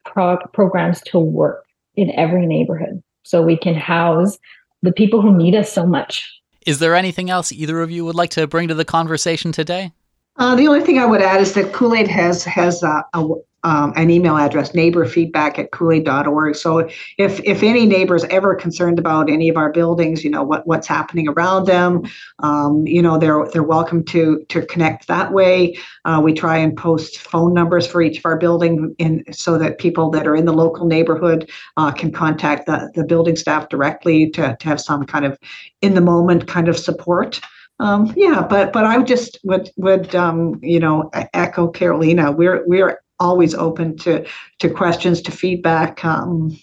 pro- 0.04 0.38
programs 0.54 1.02
to 1.02 1.20
work 1.20 1.66
in 1.96 2.12
every 2.12 2.46
neighborhood 2.46 3.04
so 3.26 3.42
we 3.42 3.58
can 3.58 3.74
house 3.76 4.38
the 4.84 4.92
people 4.92 5.22
who 5.22 5.36
need 5.36 5.56
us 5.56 5.72
so 5.72 5.86
much. 5.86 6.32
Is 6.66 6.80
there 6.80 6.96
anything 6.96 7.30
else 7.30 7.52
either 7.52 7.82
of 7.82 7.92
you 7.92 8.06
would 8.06 8.16
like 8.16 8.30
to 8.32 8.48
bring 8.48 8.68
to 8.70 8.76
the 8.76 8.86
conversation 8.86 9.52
today? 9.52 9.92
Uh, 10.38 10.56
the 10.56 10.68
only 10.68 10.82
thing 10.82 11.00
I 11.00 11.06
would 11.06 11.22
add 11.22 11.42
is 11.42 11.54
that 11.54 11.72
Cool 11.72 11.96
Aid 11.96 12.10
has 12.10 12.44
has 12.44 12.84
a, 12.84 13.06
a, 13.14 13.26
um, 13.66 13.94
an 13.96 14.12
email 14.12 14.38
address, 14.38 14.74
neighborfeedback 14.74 15.58
at 15.58 15.72
coolaid.org. 15.72 16.56
So 16.56 16.88
if 17.18 17.40
if 17.40 17.64
any 17.64 17.86
neighbors 17.86 18.24
ever 18.26 18.54
concerned 18.54 19.00
about 19.00 19.30
any 19.30 19.50
of 19.50 19.56
our 19.58 19.72
buildings, 19.72 20.24
you 20.24 20.30
know 20.30 20.44
what 20.44 20.68
what's 20.68 20.88
happening 20.88 21.30
around 21.30 21.66
them, 21.66 22.04
um, 22.40 22.86
you 22.86 23.02
know 23.02 23.18
they're 23.18 23.48
they're 23.54 23.64
welcome 23.64 24.04
to 24.06 24.46
to 24.50 24.66
connect 24.68 25.08
that 25.08 25.32
way. 25.32 25.78
Uh, 26.04 26.22
we 26.24 26.34
try 26.34 26.58
and 26.58 26.78
post 26.78 27.18
phone 27.18 27.54
numbers 27.54 27.88
for 27.88 28.02
each 28.02 28.20
of 28.20 28.26
our 28.26 28.38
building 28.38 28.94
in 29.00 29.24
so 29.32 29.58
that 29.58 29.80
people 29.80 30.12
that 30.12 30.28
are 30.28 30.36
in 30.36 30.46
the 30.46 30.54
local 30.54 30.86
neighborhood 30.86 31.50
uh, 31.78 31.92
can 31.92 32.12
contact 32.12 32.66
the, 32.66 32.92
the 32.94 33.04
building 33.04 33.36
staff 33.38 33.70
directly 33.70 34.30
to, 34.30 34.56
to 34.60 34.68
have 34.68 34.80
some 34.82 35.06
kind 35.06 35.26
of 35.26 35.40
in 35.82 35.96
the 35.96 36.02
moment 36.02 36.46
kind 36.46 36.68
of 36.68 36.78
support. 36.78 37.40
Um, 37.80 38.14
yeah, 38.16 38.46
but 38.48 38.72
but 38.72 38.86
I 38.86 38.98
would 38.98 39.08
just 39.08 39.40
would 39.44 39.70
would 39.78 40.16
um, 40.16 40.60
you 40.62 40.80
know 40.80 41.10
echo 41.34 41.68
Carolina. 41.68 42.32
We're 42.32 42.66
we're 42.68 43.02
always 43.20 43.54
open 43.54 43.98
to 43.98 44.26
to 44.60 44.70
questions, 44.70 45.22
to 45.24 45.32
feedback. 45.32 46.04
Um, 46.04 46.58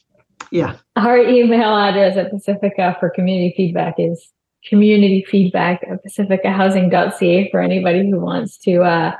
yeah. 0.51 0.77
Our 0.97 1.19
email 1.19 1.77
address 1.77 2.17
at 2.17 2.31
Pacifica 2.31 2.97
for 3.01 3.11
community 3.11 3.55
feedback 3.57 3.95
is 3.99 4.33
community 4.69 5.25
feedback 5.29 5.83
at 5.91 6.05
pacificahousing.ca 6.05 7.51
for 7.51 7.61
anybody 7.61 8.11
who 8.11 8.21
wants 8.21 8.59
to 8.59 8.83
uh, 8.83 9.17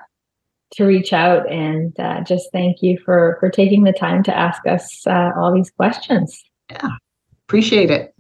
to 0.73 0.85
reach 0.85 1.13
out 1.13 1.51
and 1.51 1.99
uh, 1.99 2.23
just 2.25 2.49
thank 2.53 2.83
you 2.83 2.99
for 3.05 3.37
for 3.41 3.51
taking 3.51 3.85
the 3.85 3.93
time 3.93 4.23
to 4.25 4.37
ask 4.37 4.67
us 4.67 5.07
uh, 5.07 5.31
all 5.37 5.55
these 5.55 5.71
questions. 5.71 6.43
Yeah, 6.71 6.89
appreciate 7.47 7.91
it. 7.91 8.15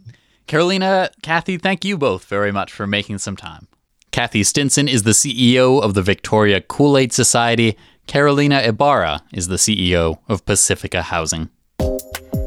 Carolina, 0.47 1.11
Kathy, 1.23 1.57
thank 1.57 1.85
you 1.85 1.97
both 1.97 2.25
very 2.27 2.53
much 2.53 2.73
for 2.73 2.87
making 2.87 3.19
some 3.19 3.37
time. 3.37 3.69
Kathy 4.11 4.43
Stinson 4.43 4.89
is 4.89 5.05
the 5.05 5.13
CEO 5.13 5.83
of 5.83 5.95
the 5.95 6.03
Victoria 6.03 6.61
Cool 6.61 6.99
Aid 6.99 7.13
Society 7.13 7.77
Carolina 8.07 8.61
Ibarra 8.65 9.21
is 9.33 9.49
the 9.49 9.57
CEO 9.57 10.19
of 10.29 10.45
Pacifica 10.45 11.03
Housing. 11.03 11.49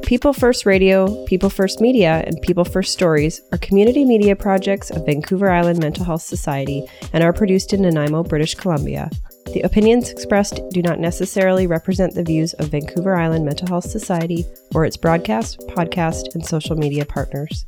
People 0.03 0.33
First 0.33 0.65
Radio, 0.67 1.25
People 1.25 1.49
First 1.49 1.81
Media, 1.81 2.23
and 2.27 2.39
People 2.41 2.63
First 2.63 2.93
Stories 2.93 3.41
are 3.51 3.57
community 3.57 4.05
media 4.05 4.35
projects 4.35 4.91
of 4.91 5.05
Vancouver 5.05 5.49
Island 5.49 5.79
Mental 5.79 6.05
Health 6.05 6.21
Society 6.21 6.83
and 7.11 7.23
are 7.23 7.33
produced 7.33 7.73
in 7.73 7.81
Nanaimo, 7.81 8.21
British 8.21 8.53
Columbia. 8.53 9.09
The 9.53 9.61
opinions 9.63 10.09
expressed 10.09 10.61
do 10.71 10.81
not 10.81 10.99
necessarily 10.99 11.67
represent 11.67 12.13
the 12.13 12.23
views 12.23 12.53
of 12.53 12.67
Vancouver 12.67 13.15
Island 13.15 13.45
Mental 13.45 13.67
Health 13.67 13.89
Society 13.89 14.45
or 14.73 14.85
its 14.85 14.97
broadcast, 14.97 15.59
podcast, 15.69 16.33
and 16.35 16.45
social 16.45 16.75
media 16.75 17.05
partners. 17.05 17.65